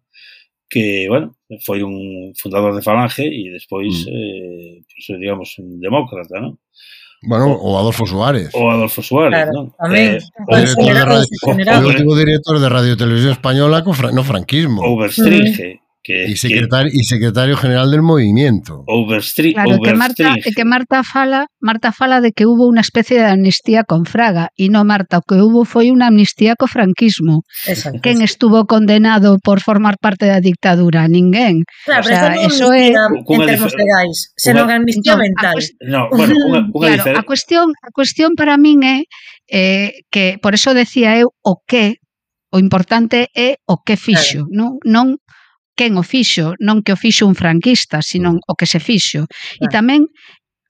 [0.70, 4.10] que, bueno, foi un fundador de Falange e despois, mm.
[4.10, 6.58] eh, pues, digamos, un demócrata, non?
[7.26, 8.52] Bueno, o Adolfo Suárez.
[8.54, 9.66] O Adolfo Suárez, claro, non?
[9.78, 10.18] Tamén.
[10.18, 14.82] Eh, o, director de radio, o, último director de Radio Televisión Española co no franquismo.
[14.82, 15.85] Overstringe.
[16.06, 18.86] Que, y secretario, que, e secretario general del movimiento.
[18.86, 23.26] Overstri Claro, que Marta, que Marta fala, Marta fala de que hubo unha especie de
[23.26, 27.42] amnistía con Fraga, e no Marta, o que hubo foi unha amnistía co franquismo.
[27.66, 28.06] Exacto.
[28.06, 31.10] Quen estuvo condenado por formar parte da dictadura?
[31.10, 31.66] Ninguén.
[31.90, 35.58] Claro, o sea, eso é en termos legais, senón amnistía no, mental.
[35.82, 39.10] No, bueno, unha, unha claro, a cuestión, a cuestión para min é
[39.50, 41.98] eh, que por eso decía eu o que
[42.54, 44.54] o importante é o que fixo, claro.
[44.54, 45.08] non, non
[45.76, 48.48] quen o fixo, non que o fixo un franquista, sino mm.
[48.48, 49.28] o que se fixo.
[49.28, 49.62] Claro.
[49.62, 49.72] E eh.
[49.72, 50.02] tamén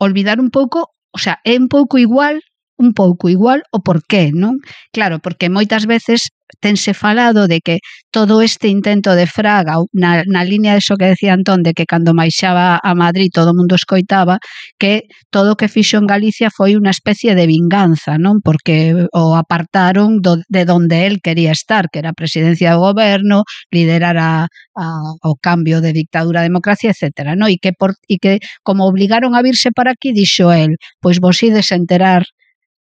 [0.02, 2.41] olvidar un pouco, o sea, é un pouco igual
[2.78, 4.60] un pouco igual o porqué, non?
[4.96, 7.80] Claro, porque moitas veces tense falado de que
[8.12, 12.14] todo este intento de Fraga na, na línea de que decía Antón de que cando
[12.14, 14.40] maixaba a Madrid todo o mundo escoitaba
[14.80, 18.40] que todo o que fixo en Galicia foi unha especie de vinganza, non?
[18.46, 23.44] Porque o apartaron do, de donde el quería estar, que era a presidencia do goberno,
[23.74, 24.86] liderar a, a,
[25.26, 27.50] o cambio de dictadura a democracia, etcétera, non?
[27.52, 31.42] E que, por, e que como obligaron a virse para aquí, dixo el, pois vos
[31.44, 32.24] ides enterar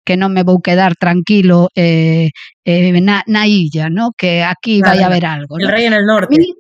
[0.05, 2.31] que non me vou quedar tranquilo eh,
[2.63, 4.13] eh, na, na illa, ¿no?
[4.13, 5.57] que aquí claro, vai haber algo.
[5.59, 5.65] ¿no?
[5.65, 6.37] El rei en el norte.
[6.37, 6.55] Mi,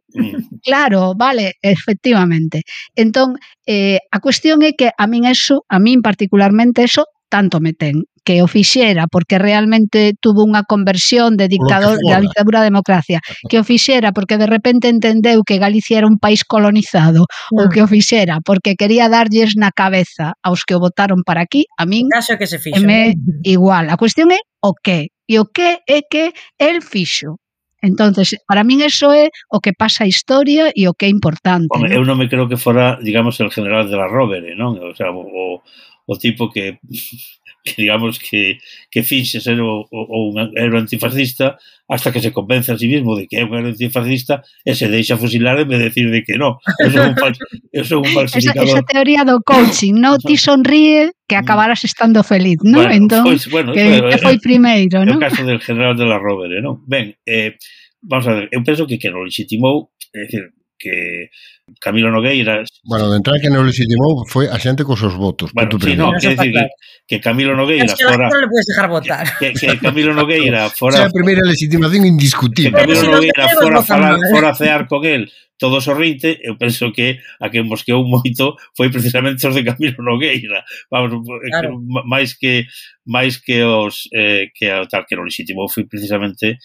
[0.64, 2.62] claro, vale, efectivamente.
[2.96, 7.76] Entón, eh, a cuestión é que a min eso, a min particularmente eso, tanto me
[7.76, 13.20] ten que o fixera porque realmente tuvo unha conversión de dictador da dictadura a democracia,
[13.46, 17.60] que o fixera porque de repente entendeu que Galicia era un país colonizado, mm.
[17.60, 21.68] ou que o fixera porque quería darlles na cabeza aos que o votaron para aquí,
[21.76, 22.80] a min caso que se fixo.
[22.80, 23.92] Me igual.
[23.92, 27.37] A cuestión é o que, e o que é que el fixo.
[27.84, 31.68] Entonces, para min eso é o que pasa a historia e o que é importante.
[31.68, 32.00] Home, ¿no?
[32.00, 34.80] eu non me creo que fora, digamos, el general de la Rovere, non?
[34.80, 35.60] O sea, o,
[36.06, 36.78] o tipo que,
[37.64, 38.58] que digamos que,
[38.90, 41.56] que finxe ser o, o, un héroe antifascista
[41.88, 44.88] hasta que se convence a sí mismo de que é un héroe antifascista e se
[44.92, 47.32] deixa fusilar en vez de decir de que no, eso é un, fal,
[47.72, 48.68] eso é un falsificador.
[48.68, 50.20] Esa, esa teoría do coaching, no?
[50.20, 51.40] ti sonríe que mm.
[51.40, 52.84] acabarás estando feliz, no?
[52.84, 55.16] Bueno, entón, pois, bueno, que, bueno, que foi eh, primeiro, no?
[55.16, 56.84] O caso del general de la Rovere, non?
[56.84, 57.56] Ben, eh,
[58.04, 60.52] vamos a ver, eu penso que que non legitimou, é dicir,
[60.85, 61.33] que
[61.81, 62.68] Camilo Nogueiras...
[62.85, 65.49] Bueno, de entrada que non legitimou foi a xente cos seus votos.
[65.57, 66.68] Bueno, sí, no, que, decir, claro.
[67.09, 68.29] que, que Camilo Nogueira es que fora...
[68.29, 69.25] Non le puedes dejar votar.
[69.40, 71.01] Que, que Camilo Nogueira fora...
[71.01, 72.77] É a primeira legitimación indiscutible.
[72.77, 75.25] Que Camilo Nogueira fora, falar, fora a cear con él
[75.57, 80.64] todo sorrinte, eu penso que a que mosqueou moito foi precisamente os de Camilo Nogueira.
[80.90, 81.81] Vamos, claro.
[82.05, 82.66] máis que
[83.07, 86.59] máis que os eh, que a tal que non legitimou foi precisamente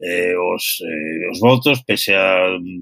[0.00, 2.80] eh, os, eh, os votos, pese a mm,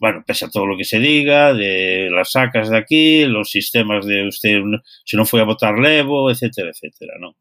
[0.00, 4.06] bueno, pese a todo lo que se diga, de las sacas de aquí, los sistemas
[4.06, 4.60] de usted,
[5.04, 7.34] se non foi a votar levo, etcétera, etcétera, non?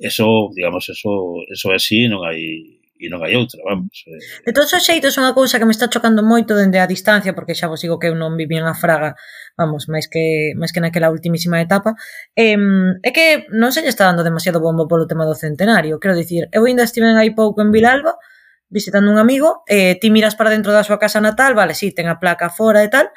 [0.00, 4.04] Eso, digamos, eso, eso é así, non hai e non hai outra, vamos.
[4.04, 4.20] Eh.
[4.44, 7.56] De todos os xeitos, unha cousa que me está chocando moito dende a distancia, porque
[7.56, 9.16] xa vos digo que eu non vivín a Fraga,
[9.56, 11.96] vamos, máis que máis que naquela ultimísima etapa,
[12.36, 12.60] eh,
[13.00, 15.96] é que non se lle está dando demasiado bombo polo tema do centenario.
[15.96, 18.39] Quero dicir, eu ainda estive aí pouco en Vilalba, mm
[18.70, 21.94] visitando un amigo, eh, ti miras para dentro da súa casa natal, vale, si, sí,
[21.94, 23.10] ten a placa fora e tal,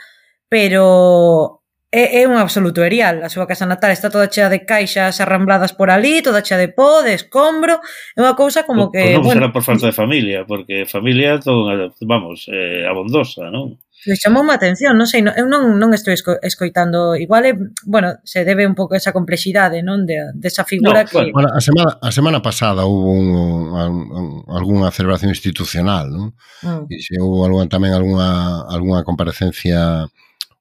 [0.50, 1.63] pero
[1.94, 3.22] é, é un absoluto erial.
[3.22, 6.74] A súa casa natal está toda chea de caixas arrambladas por ali, toda chea de
[6.74, 7.78] pó, de escombro,
[8.18, 8.98] é unha cousa como o, que...
[8.98, 11.70] Pois non bueno, será por falta de familia, porque familia todo,
[12.02, 13.78] vamos, eh, abondosa, non?
[14.04, 17.56] Pois chamou má atención, non sei, non, eu non, non estou esco, escoitando, igual, é,
[17.88, 21.32] bueno, se debe un pouco esa complexidade, non, de, desa figura no, que...
[21.32, 26.36] Bueno, a, semana, a semana pasada houve un, un, un, algunha celebración institucional, non?
[26.68, 26.92] Mm.
[26.92, 30.04] E se houve tamén algunha, algunha comparecencia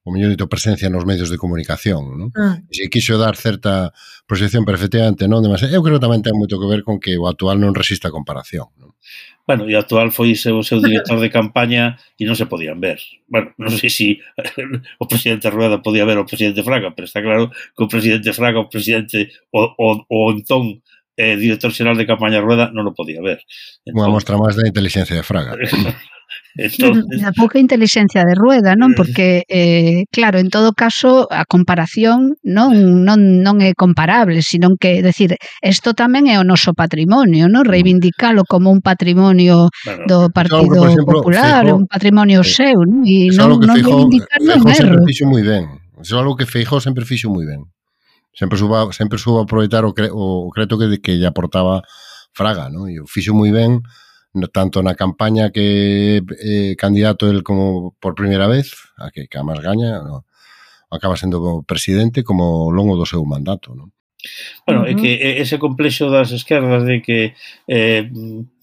[0.03, 2.29] o mellor dito presencia nos medios de comunicación, non?
[2.35, 2.59] Ah.
[2.67, 3.95] Se quixo dar certa
[4.27, 5.71] proxección, pero efectivamente non demasiado.
[5.71, 8.15] Eu creo que tamén ten moito que ver con que o actual non resista a
[8.15, 8.91] comparación, non?
[9.47, 12.99] Bueno, e actual foi seu, seu director de campaña e non se podían ver.
[13.27, 14.07] Bueno, non sei se si
[15.03, 18.59] o presidente Rueda podía ver o presidente Fraga, pero está claro que o presidente Fraga,
[18.59, 20.83] o presidente, o, o, o entón
[21.15, 23.43] eh, director xeral de campaña Rueda non o podía ver.
[23.83, 25.55] Entón, Unha mostra máis da inteligencia de Fraga.
[26.55, 27.23] Entonces...
[27.23, 28.93] A pouca inteligencia de rueda, non?
[28.93, 34.77] Eh, Porque, eh, claro, en todo caso, a comparación non, non, non é comparable, sino
[34.77, 35.33] que, decir,
[35.65, 37.65] isto tamén é o noso patrimonio, non?
[37.65, 42.77] Reivindicalo como un patrimonio bueno, do Partido claro, exemplo, Popular, Feijó, un patrimonio eh, seu,
[42.85, 43.01] non?
[43.01, 44.99] E non, non reivindicarlo é un erro.
[45.09, 45.65] Fixo moi ben.
[45.97, 47.65] Eso é algo que Feijó sempre fixo moi ben.
[48.33, 51.81] Sempre suba, sempre suba aproveitar o, cre, o, o creto que, que lle aportaba
[52.33, 52.89] Fraga, non?
[52.89, 53.81] E o fixo moi ben
[54.33, 59.37] no tanto na campaña que eh, candidato el como por primeira vez, a que, que
[59.37, 60.25] a máis gaña, no,
[60.89, 63.93] acaba sendo presidente como ao longo do seu mandato, non?
[64.65, 64.91] Bueno, uh -huh.
[64.91, 67.35] é que ese complexo das esquerdas de que
[67.67, 68.07] eh,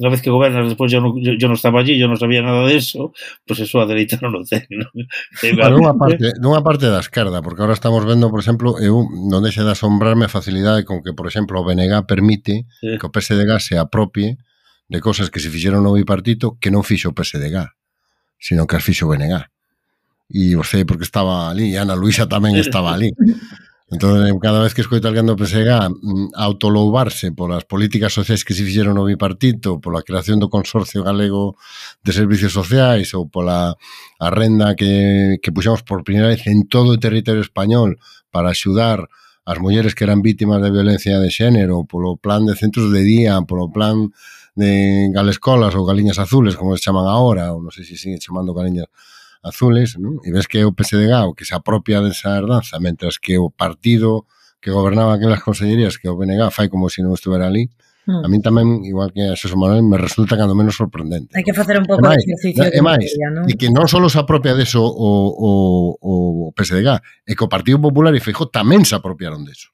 [0.01, 2.41] unha vez que gobernas despois eu non, yo, yo non estaba allí, eu non sabía
[2.41, 3.13] nada de eso,
[3.45, 4.65] pois pues eso a dereita non o ten.
[4.73, 4.89] Non?
[5.37, 9.45] Claro, unha parte, dunha parte da esquerda, porque agora estamos vendo, por exemplo, eu non
[9.45, 12.97] deixe de asombrarme a facilidade con que, por exemplo, o BNG permite sí.
[12.97, 14.41] que o PSDG se apropie
[14.90, 17.62] de cosas que se fixeron no bipartito que non fixo o PSDG,
[18.42, 19.38] sino que as fixo o BNG.
[20.35, 23.14] E o sei porque estaba ali, e Ana Luisa tamén estaba ali.
[23.90, 28.55] Entón, eh, cada vez que escoito alguén do PSDG mm, autoloubarse polas políticas sociais que
[28.55, 31.59] se fixeron no bipartito, pola creación do Consorcio Galego
[32.03, 36.94] de Servicios Sociais ou pola a renda que, que puxamos por primeira vez en todo
[36.94, 37.98] o territorio español
[38.31, 39.07] para axudar
[39.42, 43.42] as mulleres que eran vítimas de violencia de xénero, polo plan de centros de día,
[43.42, 44.14] polo plan
[44.57, 48.55] de galescolas ou galiñas azules, como se chaman agora, ou non sei se siguen chamando
[48.55, 48.91] galiñas
[49.43, 50.21] azules, non?
[50.21, 53.49] e ves que é o PSDG o que se apropia desa herdanza, mentras que o
[53.49, 54.29] partido
[54.61, 57.73] que gobernaba aquelas consellerías que o BNG fai como se non estuvera ali,
[58.05, 58.21] mm.
[58.21, 61.33] a min tamén, igual que a Xeso Manuel, me resulta cando menos sorprendente.
[61.33, 62.69] Hai que facer un pouco de exercicio.
[62.69, 63.09] E máis,
[63.49, 65.51] e que non só se apropia deso o, o,
[65.97, 66.13] o
[66.53, 69.73] PSDG, é que o Partido Popular e Feijó tamén se apropiaron deso.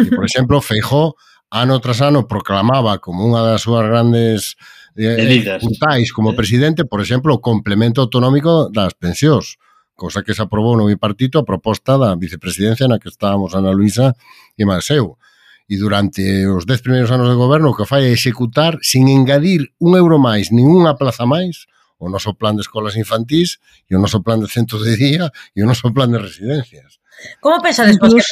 [0.00, 1.12] E, por exemplo, Feijó
[1.50, 4.54] ano tras ano proclamaba como unha das súas grandes
[4.94, 9.58] eh, putais como presidente, por exemplo, o complemento autonómico das pensións
[10.00, 14.16] cosa que se aprobou no bipartito a proposta da vicepresidencia na que estábamos Ana Luisa
[14.56, 15.20] e Maseu.
[15.68, 19.76] E durante os dez primeiros anos de goberno o que fai é executar sin engadir
[19.76, 21.68] un euro máis, nin unha plaza máis,
[22.00, 25.60] o noso plan de escolas infantís e o noso plan de centros de día e
[25.60, 26.96] o noso plan de residencias.
[27.44, 28.24] Como pensades vos que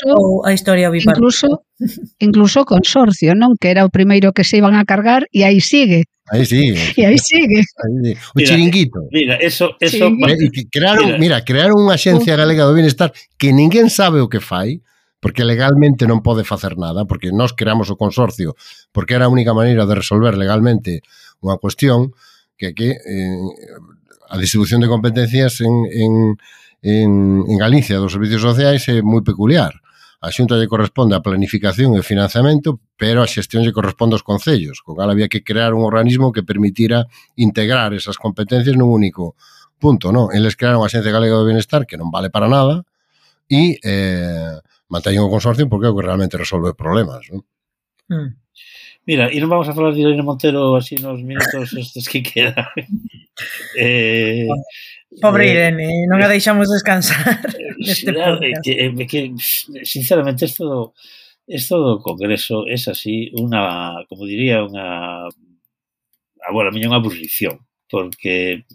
[0.48, 1.20] a historia bipartito?
[1.20, 1.48] Incluso,
[2.18, 3.52] incluso consorcio, non?
[3.60, 6.08] Que era o primeiro que se iban a cargar e aí sigue.
[6.32, 6.80] Aí sigue.
[6.96, 7.60] E aí sigue.
[7.60, 8.12] Aí sigue.
[8.16, 9.00] O mira, chiringuito.
[9.12, 9.76] Mira, eso...
[9.80, 10.24] eso sí.
[10.24, 11.20] Eh, crearon, mira.
[11.20, 14.80] mira, crearon unha Axencia Galega do bienestar que ninguén sabe o que fai,
[15.20, 18.56] porque legalmente non pode facer nada, porque nós creamos o consorcio,
[18.92, 21.04] porque era a única maneira de resolver legalmente
[21.40, 22.12] unha cuestión,
[22.58, 23.38] que aquí eh,
[24.28, 26.36] a distribución de competencias en, en,
[26.82, 29.78] en, en Galicia dos servicios sociais é moi peculiar.
[30.18, 34.82] A xunta lle corresponde a planificación e financiamento, pero a xestión lle corresponde aos concellos,
[34.82, 37.06] con cal había que crear un organismo que permitira
[37.38, 39.38] integrar esas competencias nun único
[39.78, 40.34] punto, non?
[40.34, 42.82] Eles crearon a Xencia Galega do Benestar, que non vale para nada,
[43.46, 44.58] e eh,
[44.90, 47.46] manteñen o consorcio porque é o que realmente resolve problemas, non?
[48.10, 48.28] Mm.
[49.08, 52.68] Mira, e non vamos a falar de Irene Montero así nos minutos estes que queda.
[53.80, 54.44] eh,
[55.16, 57.40] Pobre eh, Irene, non a eh, deixamos descansar.
[57.56, 58.12] Eh, neste
[58.60, 59.20] que, que,
[59.88, 60.80] sinceramente, isto do,
[61.48, 65.24] isto do Congreso é así unha, como diría, unha
[66.44, 68.68] a, bueno, a miña unha aburrición, porque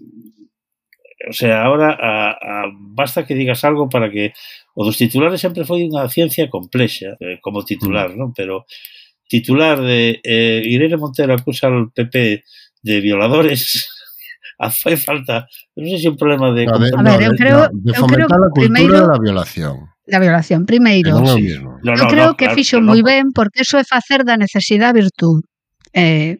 [1.30, 4.34] o sea, ahora a, a, basta que digas algo para que
[4.74, 8.18] o dos titulares sempre foi unha ciencia complexa eh, como titular, mm.
[8.18, 8.34] non?
[8.34, 8.66] Pero
[9.34, 12.44] titular de eh, Irene Montero acusa al PP
[12.84, 13.90] de violadores
[14.70, 16.70] fai falta, non sei se un problema de...
[16.70, 19.18] A ver, no, ver, eu creo, no, de fomentar eu creo, a cultura primeiro, da
[19.18, 19.76] violación.
[20.06, 21.10] Da violación, primeiro.
[21.18, 21.58] Non sí.
[21.58, 23.08] no, no, eu creo no, que claro, fixo no, moi no.
[23.10, 25.42] ben porque eso é facer da necesidade virtud.
[25.92, 26.40] Eh,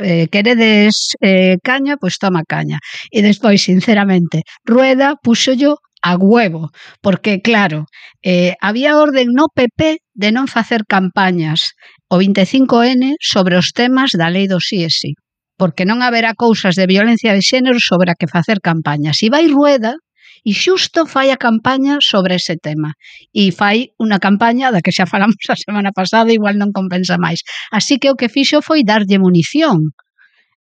[0.00, 2.80] eh, queredes eh, caña, pois pues toma caña.
[3.12, 6.72] E despois, sinceramente, Rueda puxollo a huevo,
[7.04, 7.86] porque claro,
[8.24, 11.74] eh, había orden no PP de non facer campañas
[12.06, 15.18] o 25N sobre os temas da lei do sí e sí,
[15.58, 19.22] porque non haberá cousas de violencia de xénero sobre a que facer campañas.
[19.26, 19.98] E vai Rueda
[20.46, 22.94] e xusto fai a campaña sobre ese tema.
[23.34, 27.42] E fai unha campaña da que xa falamos a semana pasada, igual non compensa máis.
[27.74, 29.90] Así que o que fixo foi darlle munición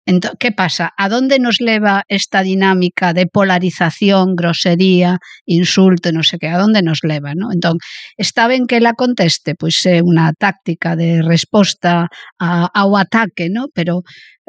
[0.06, 0.90] Entón, que pasa?
[0.96, 6.80] A donde nos leva esta dinámica de polarización, grosería, insulto, non sei que, a donde
[6.80, 7.52] nos leva, non?
[7.52, 7.76] Entón,
[8.16, 12.08] está ben que la conteste, pois é unha táctica de resposta
[12.40, 13.68] a, ao ataque, non?
[13.76, 14.00] Pero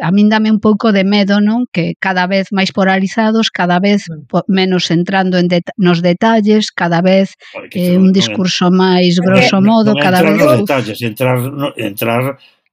[0.01, 1.67] a min dame un pouco de medo, non?
[1.69, 4.07] Que cada vez máis polarizados, cada vez
[4.47, 7.35] menos entrando en det nos detalles, cada vez
[7.75, 10.39] eh, un discurso máis grosso modo, cada vez...
[10.41, 11.37] Entrar nos detalles, entrar,
[11.75, 12.23] entrar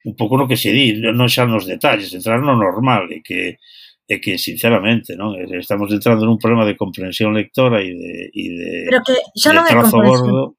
[0.08, 3.60] un pouco no que se di, non xa nos detalles, entrar no normal, e que,
[4.08, 8.68] é que, sinceramente, non estamos entrando nun problema de comprensión lectora e de, e de
[8.88, 10.32] Pero que xa non é comprensión.
[10.32, 10.56] Gordo.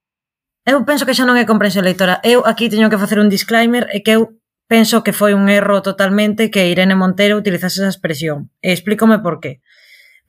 [0.69, 2.21] Eu penso que xa non é comprensión lectora.
[2.21, 4.37] Eu aquí teño que facer un disclaimer e que eu
[4.69, 8.53] penso que foi un erro totalmente que Irene Montero utilizase esa expresión.
[8.61, 9.65] E explícome por qué.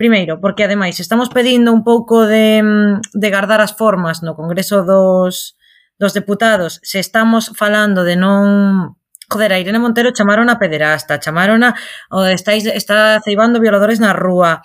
[0.01, 2.65] Primeiro, porque ademais estamos pedindo un pouco de,
[3.13, 5.61] de guardar as formas no Congreso dos,
[6.01, 8.97] dos Deputados se estamos falando de non
[9.31, 11.75] Joder, a Irene Montero chamaron a pederasta, chamaron a
[12.11, 14.62] oh, estáis, está ceibando violadores na rúa.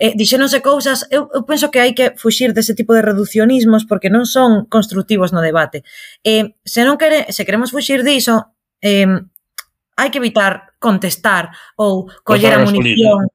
[0.00, 4.08] Eh, dixéronse cousas, eu, eu penso que hai que fuxir dese tipo de reduccionismos porque
[4.10, 5.84] non son constructivos no debate.
[6.24, 9.06] Eh, se non quere, se queremos fuxir diso, eh,
[10.00, 13.28] hai que evitar contestar ou coller a munición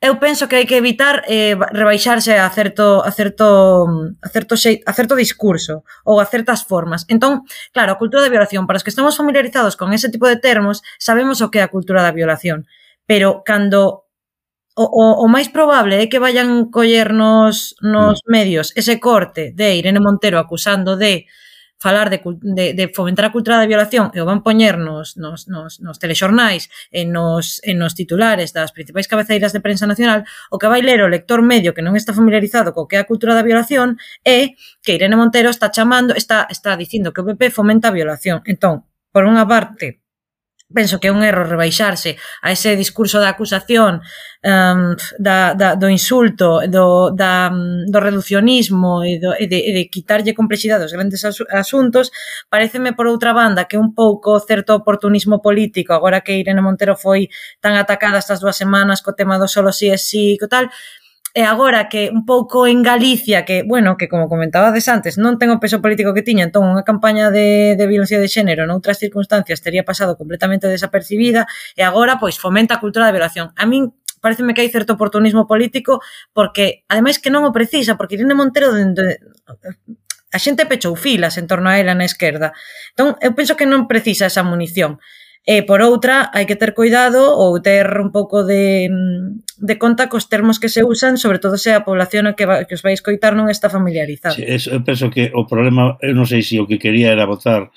[0.00, 3.86] eu penso que hai que evitar eh, rebaixarse a certo, a certo,
[4.22, 7.02] a certo, xe, a certo discurso ou a certas formas.
[7.10, 7.42] Entón,
[7.74, 10.86] claro, a cultura da violación, para os que estamos familiarizados con ese tipo de termos,
[11.02, 12.70] sabemos o que é a cultura da violación.
[13.10, 14.06] Pero cando
[14.78, 18.30] o, o, o máis probable é que vayan coller nos, nos mm.
[18.30, 21.26] medios ese corte de Irene Montero acusando de
[21.78, 25.46] falar de, de, de fomentar a cultura da violación e o van poñer nos, nos,
[25.46, 30.58] nos, nos telexornais e nos, e nos titulares das principais cabeceiras de prensa nacional, o
[30.58, 33.32] que vai ler o lector medio que non está familiarizado co que é a cultura
[33.38, 33.94] da violación
[34.26, 38.42] é que Irene Montero está chamando, está, está dicindo que o PP fomenta a violación.
[38.42, 38.82] Entón,
[39.14, 40.02] por unha parte,
[40.72, 44.04] penso que é un erro rebaixarse a ese discurso da acusación
[44.44, 47.48] um, da, da, do insulto do, da,
[47.88, 52.12] do reduccionismo e, do, e, de, e de quitarlle complexidade aos grandes asuntos
[52.52, 57.32] pareceme por outra banda que un pouco certo oportunismo político agora que Irene Montero foi
[57.64, 60.68] tan atacada estas dúas semanas co tema do solo si sí é sí co tal
[61.38, 65.54] e agora que un pouco en Galicia, que, bueno, que como comentabades antes, non ten
[65.54, 69.62] o peso político que tiña, entón unha campaña de, de violencia de xénero noutras circunstancias
[69.62, 71.46] teria pasado completamente desapercibida,
[71.78, 73.54] e agora, pois, fomenta a cultura da violación.
[73.54, 76.02] A min pareceme que hai certo oportunismo político
[76.34, 79.22] porque, ademais, que non o precisa, porque Irene Montero dende,
[80.34, 82.50] a xente pechou filas en torno a ela na esquerda.
[82.98, 84.98] Entón, eu penso que non precisa esa munición.
[85.48, 90.12] E, por outra, hai que ter cuidado ou ter un pouco de, mm, de conta
[90.12, 92.84] cos termos que se usan, sobre todo se a población a que, va, que os
[92.84, 94.36] vais coitar non está familiarizada.
[94.36, 97.24] Sí, eso, eu penso que o problema, eu non sei se o que quería era
[97.24, 97.72] botar,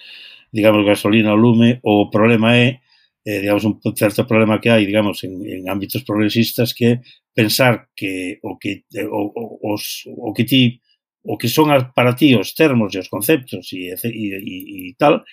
[0.51, 2.83] digamos, gasolina ao lume, ou o problema é,
[3.23, 6.99] eh, digamos, un certo problema que hai, digamos, en, en ámbitos progresistas que
[7.31, 10.83] pensar que o que, eh, o, o, os, o que ti
[11.23, 14.55] o que son para ti os termos e os conceptos e, e, e,
[14.91, 15.23] e tal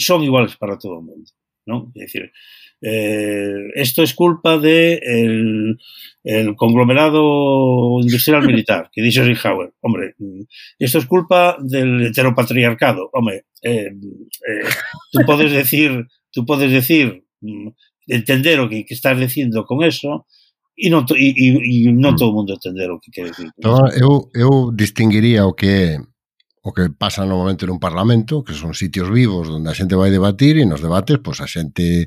[0.00, 1.28] son iguales para todo o mundo
[1.66, 1.92] ¿no?
[1.94, 2.32] Es decir,
[2.82, 5.78] eh, esto es culpa de el,
[6.24, 9.72] el conglomerado industrial militar que dice Eisenhower.
[9.80, 10.14] Hombre,
[10.78, 13.10] esto es culpa del heteropatriarcado.
[13.12, 14.68] Hombre, eh, eh,
[15.12, 17.68] tú puedes decir, tú puedes decir, mm,
[18.06, 20.26] entender lo que, que estás diciendo con eso,
[20.80, 22.16] e non, to, e, e, e non mm.
[22.16, 23.52] todo o mundo entender o que quere dizer.
[23.60, 25.98] No, eu, eu distinguiría o que é
[26.62, 30.60] o que pasa normalmente nun parlamento, que son sitios vivos onde a xente vai debatir
[30.60, 32.04] e nos debates pois a xente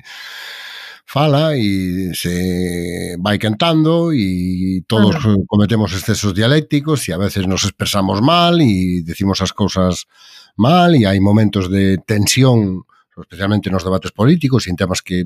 [1.05, 5.33] fala e se vai cantando e todos Ajá.
[5.49, 10.05] cometemos excesos dialécticos e a veces nos expresamos mal e decimos as cousas
[10.57, 15.21] mal e hai momentos de tensión especialmente nos debates políticos e en temas que,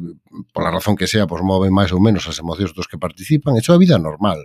[0.52, 3.56] pola razón que sea, pois moven máis ou menos as emocións dos que participan.
[3.56, 4.44] Eso é a vida normal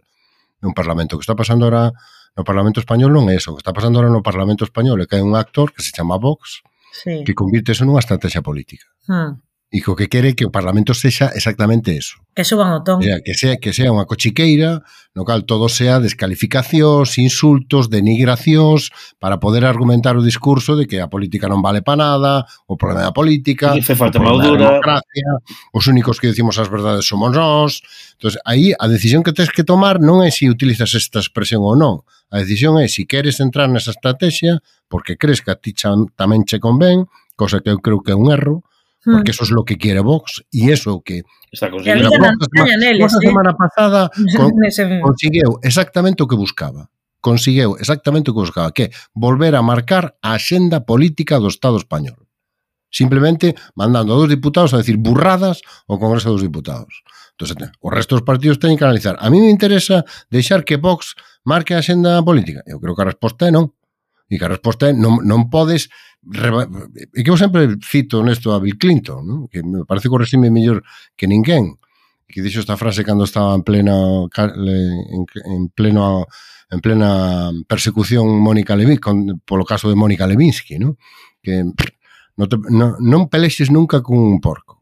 [0.62, 1.14] nun parlamento.
[1.14, 1.90] O que está pasando ahora
[2.36, 3.52] No Parlamento Español non é eso.
[3.52, 5.92] O que está pasando ahora no Parlamento Español é que hai un actor que se
[5.92, 7.24] chama Vox sí.
[7.24, 8.86] que convirte eso nunha estrategia política.
[9.08, 9.40] Hmm.
[9.72, 12.20] E co que quere que o Parlamento sexa exactamente eso.
[12.36, 13.00] Que suban o ton.
[13.00, 14.84] Sea, que sea, que sea unha cochiqueira
[15.16, 21.08] no cal todo sea descalificacións, insultos, denigracións para poder argumentar o discurso de que a
[21.08, 25.30] política non vale para nada, o problema da política, e falta o problema da democracia,
[25.72, 27.80] os únicos que decimos as verdades somos nós.
[28.20, 31.64] Entonces, aí a decisión que tens que tomar non é se si utilizas esta expresión
[31.64, 35.60] ou non, A decisión é se si queres entrar nesa estrategia porque crees que a
[35.60, 37.04] ti chan, tamén che convén,
[37.36, 38.64] cosa que eu creo que é un erro,
[39.04, 44.10] porque eso es lo que quiere Vox y eso que está consiguiendo la semana pasada
[44.36, 44.50] con,
[45.02, 46.88] conseguiu exactamente o que buscaba.
[47.20, 52.24] Consiguiu exactamente o que buscaba, que volver a marcar a axenda política do Estado español.
[52.88, 57.04] Simplemente mandando a dos diputados a decir burradas ao Congreso dos Diputados.
[57.32, 59.16] Entonces, o resto dos partidos teñen que analizar.
[59.18, 62.62] A mí me interesa deixar que Vox marque a xenda política?
[62.66, 63.74] Eu creo que a resposta é non.
[64.32, 68.62] E que a resposta é non, non podes e que eu sempre cito nesto a
[68.62, 69.40] Bill Clinton, non?
[69.50, 70.86] que me parece que o resime mellor
[71.18, 71.82] que ninguén
[72.30, 73.92] que dixo esta frase cando estaba en plena,
[74.24, 76.26] en, en pleno
[76.70, 80.96] en plena persecución Mónica Levinsky polo caso de Mónica Levinsky, non?
[81.42, 81.66] Que
[82.38, 84.80] non, te, non, non pelexes nunca cun porco.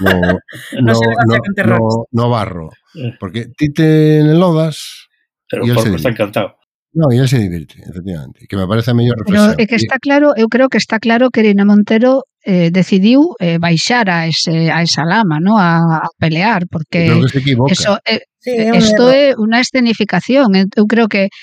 [0.00, 0.16] No,
[0.80, 2.72] no, no, no, no, no barro.
[2.96, 3.12] Eh.
[3.20, 5.03] Porque ti te lodas
[5.54, 6.58] pero o porco está encantado.
[6.94, 9.58] No, e se divirte, efectivamente, que me parece a mellor reflexión.
[9.58, 13.34] Pero é que está claro, eu creo que está claro que Irina Montero eh, decidiu
[13.42, 15.58] eh, baixar a, ese, a esa lama, ¿no?
[15.58, 17.72] a, a pelear, porque creo que se equivoca.
[17.74, 20.54] Eso, eh, sí, isto é unha escenificación.
[20.54, 21.34] Eu creo que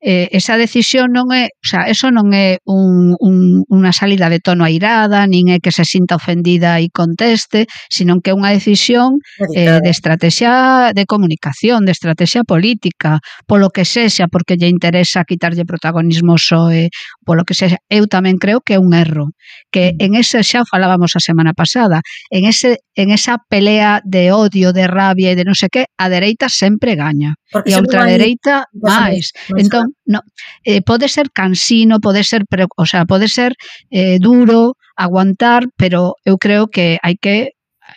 [0.00, 4.40] eh, esa decisión non é, o sea, eso non é un, un, unha salida de
[4.40, 9.20] tono airada, nin é que se sinta ofendida e conteste, senón que é unha decisión
[9.52, 15.68] eh, de estrategia de comunicación, de estrategia política, polo que sexa, porque lle interesa quitarlle
[15.68, 16.88] protagonismo soe,
[17.28, 19.36] polo que sexa, eu tamén creo que é un erro,
[19.68, 20.04] que mm.
[20.04, 22.00] en ese xa falábamos a semana pasada,
[22.32, 26.06] en ese en esa pelea de odio, de rabia e de non sei que, a
[26.12, 27.36] dereita sempre gaña.
[27.48, 29.32] Porque e a ultradereita máis.
[29.32, 29.56] máis.
[29.56, 30.20] Entón, no,
[30.64, 32.44] eh, pode ser cansino, pode ser,
[32.76, 33.54] o sea, pode ser
[33.90, 37.56] eh, duro aguantar, pero eu creo que hai que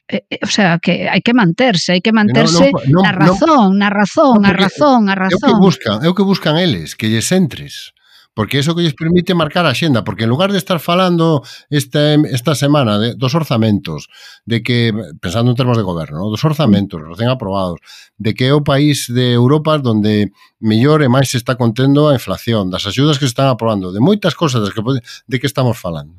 [0.10, 3.12] eh, eh, o sea, que hai que manterse, hai que manterse no, no, no, na
[3.14, 5.50] razón, no, na razón, no, a razón, a razón.
[5.50, 7.93] É o que buscan, é o que buscan eles, que lles entres
[8.34, 12.16] porque eso que lles permite marcar a xenda, porque en lugar de estar falando esta,
[12.34, 14.10] esta semana de, dos orzamentos,
[14.46, 16.30] de que, pensando en termos de goberno, ¿no?
[16.34, 17.80] dos orzamentos recén aprobados,
[18.18, 22.18] de que é o país de Europa onde mellor e máis se está contendo a
[22.18, 25.78] inflación, das axudas que se están aprobando, de moitas cosas das que, de que estamos
[25.78, 26.18] falando.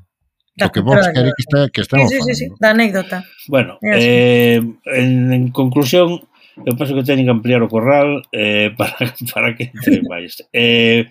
[0.55, 3.27] Da, o que vos quere que, está, que estamos sí, sí, sí, sí, da anécdota.
[3.51, 6.23] Bueno, eh, en, en conclusión,
[6.62, 10.39] eu penso que teñen que ampliar o corral eh, para, para que entre máis.
[10.55, 11.11] Eh,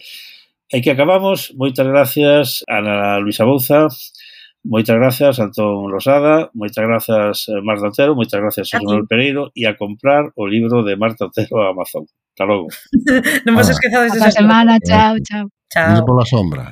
[0.74, 3.94] E que acabamos, moitas gracias Ana Luisa Bouza,
[4.66, 9.70] moitas gracias Antón Rosada, moitas gracias eh, Marta Otero, moitas gracias a Manuel Pereiro e
[9.70, 12.10] a comprar o libro de Marta Otero a Amazon.
[12.10, 12.74] Hasta logo.
[13.46, 15.46] non vos esquezades desa semana, chao, chao.
[15.70, 16.02] Chao.
[16.10, 16.66] Pola sombra.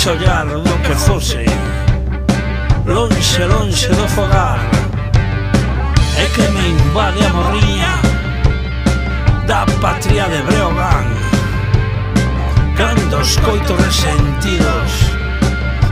[0.00, 1.44] chollar do que fose
[2.86, 4.58] Lonxe, lonxe do fogar.
[6.16, 8.00] É que me invade a morriña
[9.46, 11.04] Da patria de Breogán.
[12.76, 14.90] Cando os coitos resentidos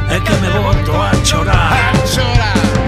[0.09, 1.93] É que me boto a chorar.
[1.93, 2.88] A chorar.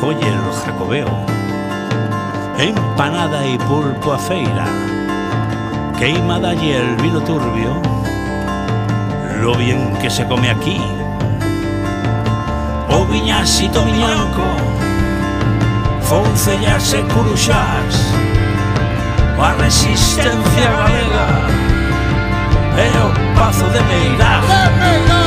[0.00, 1.08] Joye el Jacobeo,
[2.58, 4.66] empanada e pulpo a feira,
[5.98, 7.80] queima y el vino turbio,
[9.40, 10.80] lo bien que se come aquí,
[12.90, 14.44] o viñasito viñanco,
[16.02, 17.94] foncellas e curuxás,
[19.40, 21.28] a resistencia galega,
[22.76, 25.23] e o pazo de Meirás.